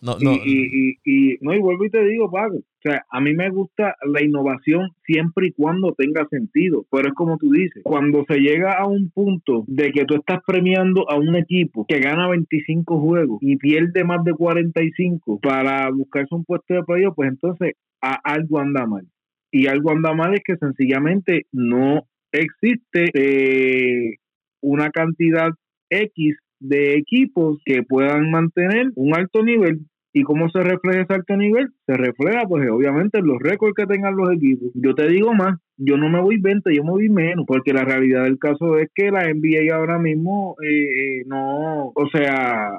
[0.03, 0.33] no, no.
[0.33, 2.57] Y, y, no, y vuelvo y te digo, Paco.
[2.57, 6.85] O sea, a mí me gusta la innovación siempre y cuando tenga sentido.
[6.91, 10.41] Pero es como tú dices, cuando se llega a un punto de que tú estás
[10.45, 16.35] premiando a un equipo que gana 25 juegos y pierde más de 45 para buscarse
[16.35, 19.07] un puesto de playoff, pues entonces a algo anda mal.
[19.51, 24.17] Y algo anda mal es que sencillamente no existe eh,
[24.61, 25.51] una cantidad
[25.89, 29.85] X de equipos que puedan mantener un alto nivel.
[30.15, 31.69] ¿Y cómo se refleja ese alto nivel?
[31.87, 34.69] Se refleja, pues obviamente, en los récords que tengan los equipos.
[34.75, 37.83] Yo te digo más, yo no me voy 20, yo me voy menos, porque la
[37.83, 42.69] realidad del caso es que la NBA ahora mismo eh, eh, no, o sea,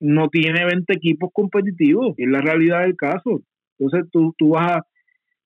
[0.00, 3.42] no tiene 20 equipos competitivos, es la realidad del caso.
[3.78, 4.78] Entonces tú, tú vas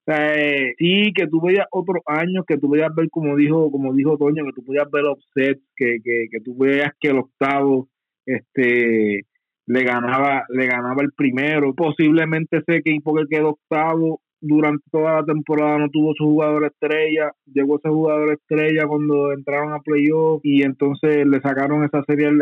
[0.06, 3.92] a, eh, sí, que tú veías otros años, que tú veías ver, como dijo como
[3.94, 7.88] dijo Toño, que tú podías ver offset, que, que, que tú veías que el octavo
[8.24, 9.22] este
[9.66, 11.74] le ganaba le ganaba el primero.
[11.74, 17.32] Posiblemente sé que porque quedó octavo durante toda la temporada no tuvo su jugador estrella,
[17.46, 22.40] llegó ese jugador estrella cuando entraron a playoff y entonces le sacaron esa serie al,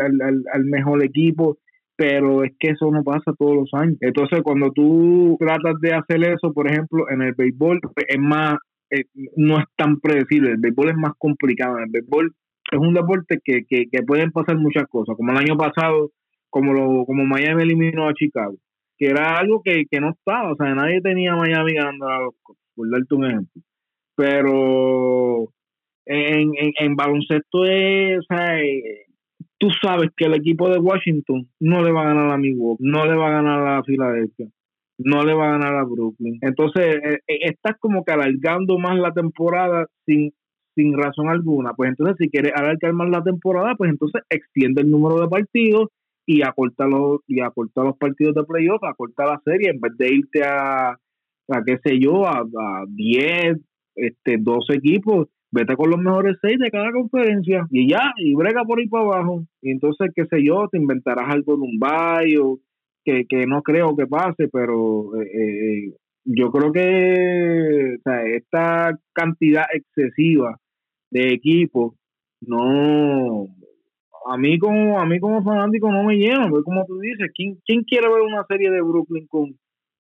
[0.51, 1.57] al mejor equipo.
[1.97, 3.95] Pero es que eso no pasa todos los años.
[4.01, 8.57] Entonces, cuando tú tratas de hacer eso, por ejemplo, en el béisbol, pues, es más,
[8.89, 9.05] eh,
[9.37, 12.33] no es tan predecible, el béisbol es más complicado, el béisbol
[12.69, 16.11] es un deporte que, que, que pueden pasar muchas cosas, como el año pasado,
[16.55, 18.55] como lo como Miami eliminó a Chicago,
[18.97, 22.33] que era algo que, que no estaba, o sea, nadie tenía Miami ganando a los
[22.73, 23.61] por darte un ejemplo.
[24.15, 25.49] Pero
[26.05, 29.03] en, en, en baloncesto es, o eh,
[29.57, 33.05] tú sabes que el equipo de Washington no le va a ganar a Milwaukee, no
[33.05, 34.47] le va a ganar a Filadelfia,
[34.99, 36.37] no le va a ganar a Brooklyn.
[36.39, 40.31] Entonces, eh, eh, estás como que alargando más la temporada sin,
[40.73, 41.73] sin razón alguna.
[41.73, 45.89] Pues entonces, si quieres alargar más la temporada, pues entonces extiende el número de partidos
[46.25, 50.13] y acorta los, y acorta los partidos de playoff, acorta la serie, en vez de
[50.13, 53.57] irte a, a qué sé yo, a, a 10,
[53.95, 58.63] este, 12 equipos, vete con los mejores seis de cada conferencia y ya, y brega
[58.65, 59.45] por ahí para abajo.
[59.61, 62.59] Y entonces, qué sé yo, te inventarás algo de un bayo,
[63.05, 65.93] que, que no creo que pase, pero eh, eh,
[66.25, 67.97] yo creo que
[68.35, 70.59] esta cantidad excesiva
[71.11, 71.93] de equipos
[72.41, 73.47] no
[74.25, 77.57] a mí como a mí como fanático no me llena, porque como tú dices, ¿quién,
[77.65, 79.55] quién quiere ver una serie de Brooklyn con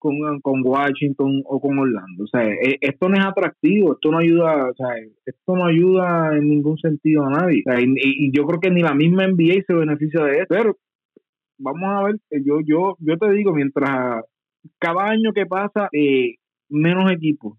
[0.03, 2.25] con, con Washington o con Orlando.
[2.25, 4.89] O sea, e, esto no es atractivo, esto no ayuda, o sea,
[5.25, 7.62] esto no ayuda en ningún sentido a nadie.
[7.77, 10.55] y, yo creo que ni la misma NBA se beneficia de esto.
[10.57, 10.77] Pero
[11.57, 14.25] vamos a ver, eh, yo, yo, yo te digo, mientras
[14.81, 16.35] cada año que pasa, eh,
[16.68, 17.57] menos equipos,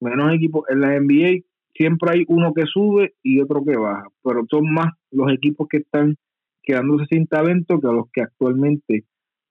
[0.00, 1.44] menos equipos en la NBA
[1.76, 5.78] siempre hay uno que sube y otro que baja, pero son más los equipos que
[5.78, 6.16] están
[6.62, 9.04] quedándose sin talento que los que actualmente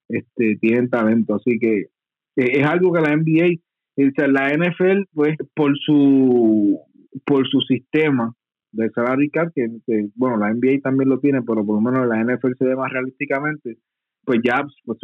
[0.10, 1.36] este, tienen talento.
[1.36, 1.86] Así que
[2.36, 3.62] es algo que la NBA,
[4.28, 6.80] la NFL, pues por su
[7.26, 8.34] por su sistema
[8.74, 9.68] de salary cap, que,
[10.16, 12.92] bueno, la NBA también lo tiene, pero por lo menos la NFL se ve más
[12.92, 13.78] realísticamente,
[14.26, 15.00] pues ya, pues,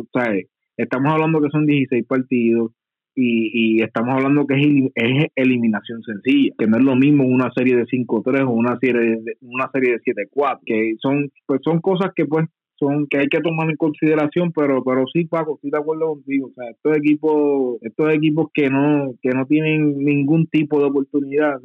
[0.76, 2.74] estamos hablando que son 16 partidos
[3.16, 4.55] y, y estamos hablando que
[4.95, 9.01] es, eliminación sencilla, que no es lo mismo una serie de 5-3 o una serie
[9.01, 12.47] de, una serie de 7-4, que son, pues son cosas que pues
[12.78, 16.47] son que hay que tomar en consideración, pero pero sí, Paco, estoy de acuerdo contigo.
[16.47, 21.59] O sea, estos equipos, estos equipos que no que no tienen ningún tipo de oportunidad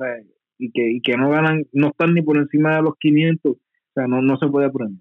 [0.58, 3.58] y, que, y que no ganan, no están ni por encima de los 500, o
[3.94, 5.00] sea, no, no se puede aprender.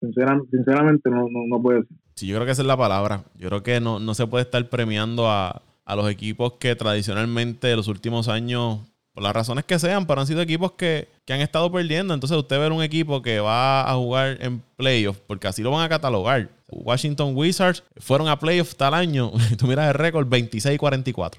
[0.00, 1.96] sinceramente, no, no, no puede ser.
[2.26, 3.24] Yo creo que esa es la palabra.
[3.36, 7.70] Yo creo que no, no se puede estar premiando a, a los equipos que tradicionalmente
[7.70, 8.80] en los últimos años
[9.14, 12.12] por las razones que sean, pero han sido equipos que, han estado perdiendo.
[12.12, 15.86] Entonces, usted ver un equipo que va a jugar en playoffs, porque así lo van
[15.86, 16.50] a catalogar.
[16.68, 19.32] Washington Wizards fueron a playoffs tal año.
[19.58, 21.38] Tú miras el récord 26-44,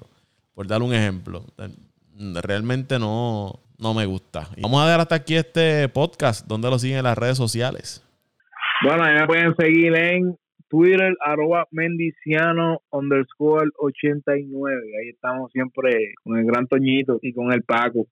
[0.54, 1.44] por dar un ejemplo.
[2.42, 4.48] realmente no, no me gusta.
[4.60, 6.48] vamos a dar hasta aquí este podcast.
[6.48, 8.02] ¿Dónde lo siguen en las redes sociales?
[8.82, 10.36] Bueno, me pueden seguir en
[10.68, 14.80] Twitter, arroba mendiciano underscore 89.
[15.00, 18.06] Ahí estamos siempre con el gran Toñito y con el Paco.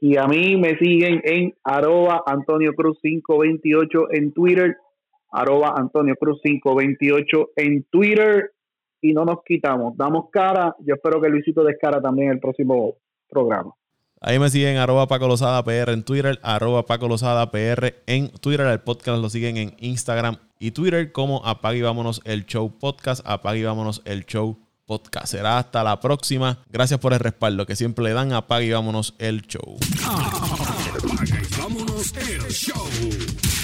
[0.00, 4.76] Y a mí me siguen en arroba Antonio Cruz 528 en Twitter,
[5.30, 8.50] arroba Antonio Cruz 528 en Twitter
[9.02, 10.74] y no nos quitamos, damos cara.
[10.80, 12.96] Yo espero que Luisito descara también el próximo
[13.28, 13.72] programa.
[14.22, 18.66] Ahí me siguen arroba Paco Lozada PR en Twitter, arroba Paco Lozada PR en Twitter.
[18.66, 23.22] El podcast lo siguen en Instagram y Twitter como Apague y Vámonos el Show Podcast.
[23.24, 25.28] Apague y Vámonos el Show Podcast.
[25.28, 26.58] Será hasta la próxima.
[26.70, 28.32] Gracias por el respaldo que siempre le dan.
[29.46, 29.78] Show.
[30.04, 33.59] Apague y Vámonos el Show.